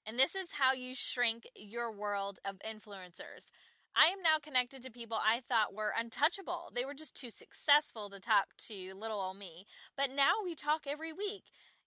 And 0.05 0.17
this 0.17 0.35
is 0.35 0.53
how 0.57 0.71
you 0.71 0.95
shrink 0.95 1.43
your 1.53 1.91
world 1.91 2.39
of 2.45 2.59
influencers. 2.59 3.51
I 3.99 4.09
am 4.09 4.21
now 4.21 4.37
connected 4.39 4.83
to 4.83 4.91
people 4.91 5.17
I 5.17 5.39
thought 5.39 5.73
were 5.73 5.91
untouchable. 5.97 6.71
They 6.73 6.85
were 6.85 6.93
just 6.93 7.15
too 7.19 7.31
successful 7.31 8.11
to 8.11 8.19
talk 8.19 8.55
to 8.67 8.93
little 8.93 9.19
old 9.19 9.37
me. 9.37 9.65
But 9.97 10.11
now 10.15 10.33
we 10.43 10.53
talk 10.53 10.81
every 10.85 11.11
week. 11.11 11.45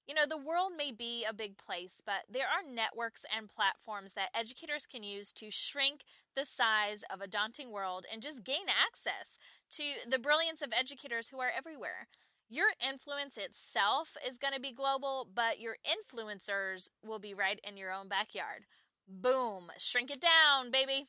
You 0.09 0.16
know, 0.16 0.27
the 0.29 0.37
world 0.37 0.73
may 0.77 0.90
be 0.90 1.25
a 1.25 1.33
big 1.33 1.57
place, 1.57 2.03
but 2.05 2.23
there 2.29 2.46
are 2.46 2.68
networks 2.68 3.25
and 3.37 3.49
platforms 3.49 4.14
that 4.14 4.31
educators 4.35 4.87
can 4.87 5.05
use 5.05 5.31
to 5.35 5.53
shrink 5.53 6.03
the 6.35 6.44
size 6.44 7.05
of 7.12 7.20
a 7.20 7.29
daunting 7.29 7.70
world 7.70 8.07
and 8.12 8.23
just 8.23 8.42
gain 8.42 8.66
access 8.68 9.38
to 9.70 9.85
the 10.09 10.18
brilliance 10.18 10.62
of 10.62 10.73
educators 10.77 11.29
who 11.29 11.38
are 11.38 11.53
everywhere. 11.57 12.09
Your 12.49 12.70
influence 12.85 13.38
itself 13.38 14.16
is 14.27 14.37
going 14.37 14.55
to 14.55 14.61
be 14.61 14.73
global, 14.73 15.29
but 15.33 15.61
your 15.61 15.77
influencers 15.87 16.88
will 17.07 17.20
be 17.20 17.35
right 17.35 17.61
in 17.62 17.77
your 17.77 17.92
own 17.92 18.09
backyard. 18.09 18.64
Boom, 19.07 19.70
shrink 19.79 20.11
it 20.11 20.20
down, 20.20 20.73
baby. 20.73 21.07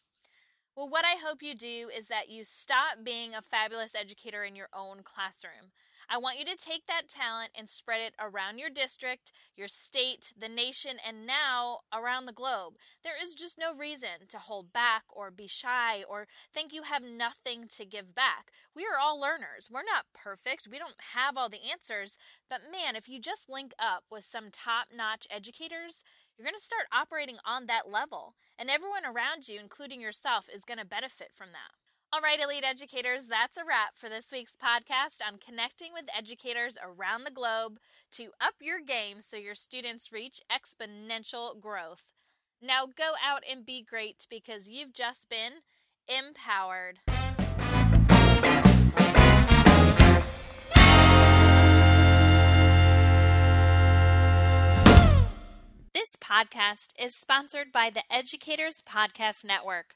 Well, 0.76 0.90
what 0.90 1.06
I 1.06 1.16
hope 1.20 1.44
you 1.44 1.54
do 1.56 1.90
is 1.96 2.08
that 2.08 2.30
you 2.30 2.44
stop 2.44 3.04
being 3.04 3.34
a 3.36 3.42
fabulous 3.42 3.94
educator 3.94 4.44
in 4.44 4.56
your 4.56 4.70
own 4.74 5.04
classroom. 5.04 5.72
I 6.14 6.18
want 6.18 6.38
you 6.38 6.44
to 6.44 6.58
take 6.58 6.88
that 6.88 7.08
talent 7.08 7.52
and 7.58 7.70
spread 7.70 8.02
it 8.02 8.16
around 8.20 8.58
your 8.58 8.70
district, 8.70 9.32
your 9.56 9.70
state, 9.70 10.34
the 10.38 10.50
nation, 10.50 10.98
and 11.08 11.26
now 11.26 11.80
around 11.94 12.26
the 12.26 12.34
globe. 12.34 12.74
There 13.02 13.14
is 13.20 13.34
just 13.34 13.58
no 13.58 13.74
reason 13.74 14.28
to 14.28 14.38
hold 14.38 14.74
back 14.74 15.04
or 15.10 15.32
be 15.32 15.48
shy 15.48 16.04
or 16.04 16.28
think 16.54 16.74
you 16.74 16.84
have 16.84 17.02
nothing 17.02 17.66
to 17.78 17.86
give 17.86 18.14
back. 18.14 18.52
We 18.76 18.84
are 18.84 19.00
all 19.02 19.22
learners. 19.22 19.70
We're 19.72 19.84
not 19.84 20.04
perfect. 20.14 20.68
We 20.70 20.78
don't 20.78 21.00
have 21.14 21.38
all 21.38 21.48
the 21.48 21.72
answers. 21.72 22.18
But 22.50 22.60
man, 22.70 22.98
if 22.98 23.08
you 23.08 23.18
just 23.18 23.50
link 23.50 23.74
up 23.80 24.04
with 24.12 24.26
some 24.26 24.52
top 24.52 24.88
notch 24.94 25.28
educators, 25.32 26.04
you're 26.38 26.44
going 26.44 26.56
to 26.56 26.62
start 26.62 26.88
operating 26.92 27.38
on 27.46 27.68
that 27.68 27.90
level. 27.90 28.36
And 28.60 28.70
everyone 28.70 29.06
around 29.06 29.48
you, 29.48 29.62
including 29.62 30.02
yourself, 30.02 30.50
is 30.54 30.66
going 30.66 30.80
to 30.80 30.86
benefit 30.86 31.30
from 31.34 31.54
that. 31.54 31.81
All 32.14 32.20
right, 32.20 32.42
elite 32.42 32.66
educators, 32.66 33.28
that's 33.28 33.56
a 33.56 33.64
wrap 33.64 33.96
for 33.96 34.10
this 34.10 34.34
week's 34.34 34.58
podcast 34.58 35.26
on 35.26 35.38
connecting 35.38 35.94
with 35.94 36.10
educators 36.14 36.78
around 36.84 37.24
the 37.24 37.32
globe 37.32 37.80
to 38.12 38.32
up 38.42 38.56
your 38.60 38.82
game 38.82 39.22
so 39.22 39.38
your 39.38 39.56
students 39.56 40.12
reach 40.12 40.42
exponential 40.52 41.58
growth. 41.58 42.04
Now 42.62 42.86
go 42.86 43.14
out 43.26 43.44
and 43.50 43.66
be 43.66 43.82
great 43.82 44.28
because 44.30 44.68
you've 44.68 44.92
just 44.92 45.30
been 45.30 45.62
empowered. 46.10 47.00
This 55.94 56.18
podcast 56.18 56.92
is 57.00 57.16
sponsored 57.16 57.72
by 57.72 57.90
the 57.90 58.04
Educators 58.12 58.82
Podcast 58.86 59.46
Network 59.46 59.96